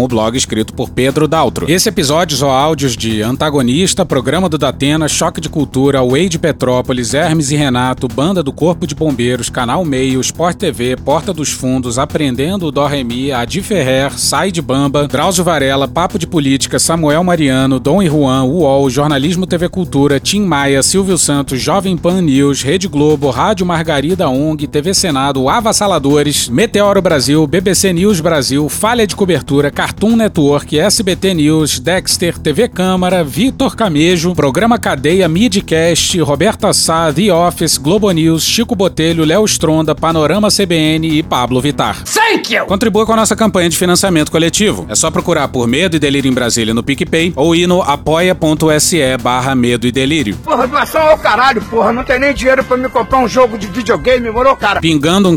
o 0.02 0.08
blog 0.08 0.36
escrito 0.36 0.74
por 0.74 0.90
Pedro 0.90 1.28
Daltro. 1.28 1.70
Esse 1.70 1.88
episódio 1.88 2.44
ou 2.44 2.50
áudios 2.50 2.96
de 2.96 3.22
Antagonista, 3.22 4.04
Programa 4.04 4.48
do 4.48 4.58
Datena, 4.58 5.06
Choque 5.06 5.40
de 5.40 5.48
Cultura, 5.48 6.04
Way 6.04 6.28
de 6.28 6.40
Petrópolis, 6.40 7.14
Hermes 7.14 7.52
e 7.52 7.56
Renato, 7.56 8.08
Banda 8.08 8.42
do 8.42 8.52
Corpo 8.52 8.84
de 8.84 8.96
Bombeiros, 8.96 9.48
Canal 9.48 9.84
Meio, 9.84 10.20
Sport 10.20 10.56
TV, 10.56 10.96
Porta 10.96 11.32
dos 11.32 11.52
Fundos, 11.52 12.00
Aprendendo 12.00 12.66
o 12.66 12.72
Dó 12.72 12.88
Remi, 12.88 13.30
Adi 13.30 13.62
Ferrer, 13.62 14.18
Sai 14.18 14.50
de 14.50 14.60
Bamba, 14.60 15.06
Drauzio 15.06 15.44
Varela, 15.44 15.86
Papo 15.86 16.18
de 16.18 16.26
Política, 16.26 16.80
Samuel 16.80 17.22
Mariano, 17.22 17.78
Dom 17.78 18.02
e 18.02 18.08
Juan, 18.08 18.42
UOL, 18.42 18.90
Jornalismo 18.90 19.46
TV 19.46 19.68
Cultura, 19.68 20.18
Tim 20.18 20.40
Maia, 20.40 20.82
Silvio 20.82 21.16
Santos, 21.16 21.60
Jovem 21.60 21.96
Pan 21.96 22.20
News, 22.22 22.60
Rede 22.60 22.88
Globo, 22.88 23.30
Rádio 23.30 23.64
Margarida 23.64 24.28
ONG, 24.28 24.66
TV 24.66 24.92
Senado, 24.92 25.44
Avassaladores, 25.60 26.48
Meteoro 26.48 27.02
Brasil, 27.02 27.46
BBC 27.46 27.92
News 27.92 28.18
Brasil, 28.18 28.66
Falha 28.70 29.06
de 29.06 29.14
Cobertura, 29.14 29.70
Cartoon 29.70 30.16
Network, 30.16 30.78
SBT 30.78 31.34
News, 31.34 31.78
Dexter, 31.78 32.38
TV 32.38 32.66
Câmara, 32.66 33.22
Vitor 33.22 33.76
Camejo, 33.76 34.34
Programa 34.34 34.78
Cadeia, 34.78 35.28
Midcast, 35.28 36.18
Roberta 36.20 36.72
Sá, 36.72 37.12
The 37.12 37.30
Office, 37.30 37.76
Globo 37.76 38.10
News, 38.10 38.42
Chico 38.42 38.74
Botelho, 38.74 39.22
Léo 39.22 39.44
Stronda, 39.44 39.94
Panorama 39.94 40.48
CBN 40.48 41.06
e 41.18 41.22
Pablo 41.22 41.60
Vitar. 41.60 42.02
Thank 42.04 42.54
you! 42.54 42.64
Contribua 42.64 43.04
com 43.04 43.12
a 43.12 43.16
nossa 43.16 43.36
campanha 43.36 43.68
de 43.68 43.76
financiamento 43.76 44.32
coletivo. 44.32 44.86
É 44.88 44.94
só 44.94 45.10
procurar 45.10 45.48
por 45.48 45.68
Medo 45.68 45.96
e 45.96 45.98
Delírio 45.98 46.30
em 46.30 46.34
Brasília 46.34 46.72
no 46.72 46.82
PicPay 46.82 47.34
ou 47.36 47.54
ir 47.54 47.66
no 47.66 47.82
apoia.se 47.82 48.98
barra 49.22 49.54
Medo 49.54 49.86
e 49.86 49.92
Delírio. 49.92 50.36
Porra, 50.36 50.66
doação 50.66 51.02
ao 51.02 51.18
caralho, 51.18 51.60
porra. 51.62 51.92
Não 51.92 52.02
tem 52.02 52.18
nem 52.18 52.32
dinheiro 52.32 52.64
pra 52.64 52.78
me 52.78 52.88
comprar 52.88 53.18
um 53.18 53.28
jogo 53.28 53.58
de 53.58 53.66
videogame, 53.66 54.30
morou, 54.30 54.56
cara? 54.56 54.80
Pingando 54.80 55.28
um 55.28 55.36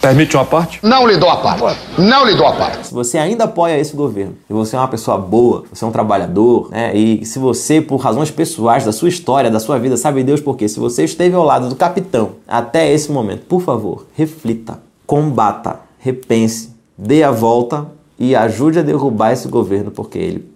Permite 0.00 0.36
uma 0.36 0.44
parte? 0.44 0.80
Não 0.82 1.06
lhe 1.06 1.16
dou 1.16 1.28
a 1.28 1.36
parte. 1.38 1.78
Não 1.98 2.26
lhe 2.26 2.36
dou 2.36 2.46
a 2.46 2.52
parte. 2.52 2.86
Se 2.86 2.94
você 2.94 3.18
ainda 3.18 3.44
apoia 3.44 3.78
esse 3.78 3.96
governo, 3.96 4.34
e 4.48 4.52
você 4.52 4.76
é 4.76 4.78
uma 4.78 4.88
pessoa 4.88 5.18
boa, 5.18 5.64
você 5.72 5.84
é 5.84 5.88
um 5.88 5.92
trabalhador, 5.92 6.68
né? 6.70 6.94
E 6.94 7.24
se 7.24 7.38
você, 7.38 7.80
por 7.80 7.96
razões 7.96 8.30
pessoais 8.30 8.84
da 8.84 8.92
sua 8.92 9.08
história, 9.08 9.50
da 9.50 9.60
sua 9.60 9.78
vida, 9.78 9.96
sabe 9.96 10.22
Deus 10.22 10.40
por 10.40 10.56
quê? 10.56 10.68
Se 10.68 10.78
você 10.78 11.04
esteve 11.04 11.34
ao 11.34 11.44
lado 11.44 11.68
do 11.68 11.76
capitão 11.76 12.32
até 12.46 12.92
esse 12.92 13.10
momento, 13.10 13.46
por 13.46 13.62
favor, 13.62 14.06
reflita, 14.14 14.78
combata, 15.06 15.80
repense, 15.98 16.74
dê 16.96 17.22
a 17.22 17.30
volta 17.30 17.86
e 18.18 18.36
ajude 18.36 18.78
a 18.78 18.82
derrubar 18.82 19.32
esse 19.32 19.48
governo, 19.48 19.90
porque 19.90 20.18
ele 20.18 20.53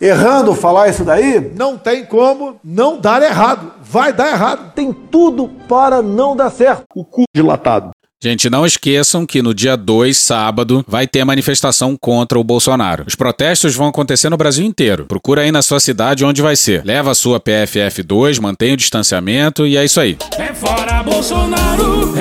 errando 0.00 0.54
falar 0.54 0.88
isso 0.88 1.04
daí? 1.04 1.52
Não 1.56 1.76
tem 1.76 2.04
como 2.04 2.58
não 2.64 2.98
dar 2.98 3.22
errado. 3.22 3.72
Vai 3.82 4.12
dar 4.12 4.30
errado. 4.32 4.72
Tem 4.74 4.92
tudo 4.92 5.48
para 5.68 6.00
não 6.00 6.34
dar 6.34 6.50
certo. 6.50 6.84
O 6.94 7.04
cu 7.04 7.24
dilatado. 7.34 7.90
Gente, 8.22 8.50
não 8.50 8.66
esqueçam 8.66 9.24
que 9.24 9.40
no 9.40 9.54
dia 9.54 9.78
2, 9.78 10.14
sábado, 10.14 10.84
vai 10.86 11.06
ter 11.06 11.24
manifestação 11.24 11.96
contra 11.98 12.38
o 12.38 12.44
Bolsonaro. 12.44 13.04
Os 13.06 13.14
protestos 13.14 13.74
vão 13.74 13.88
acontecer 13.88 14.28
no 14.28 14.36
Brasil 14.36 14.66
inteiro. 14.66 15.06
Procura 15.06 15.40
aí 15.40 15.50
na 15.50 15.62
sua 15.62 15.80
cidade 15.80 16.22
onde 16.22 16.42
vai 16.42 16.54
ser. 16.54 16.84
Leva 16.84 17.12
a 17.12 17.14
sua 17.14 17.40
PFF2, 17.40 18.38
mantenha 18.38 18.74
o 18.74 18.76
distanciamento 18.76 19.66
e 19.66 19.78
é 19.78 19.86
isso 19.86 19.98
aí. 19.98 20.18
É 20.36 20.52
fora 20.52 21.02
Bolsonaro, 21.02 22.12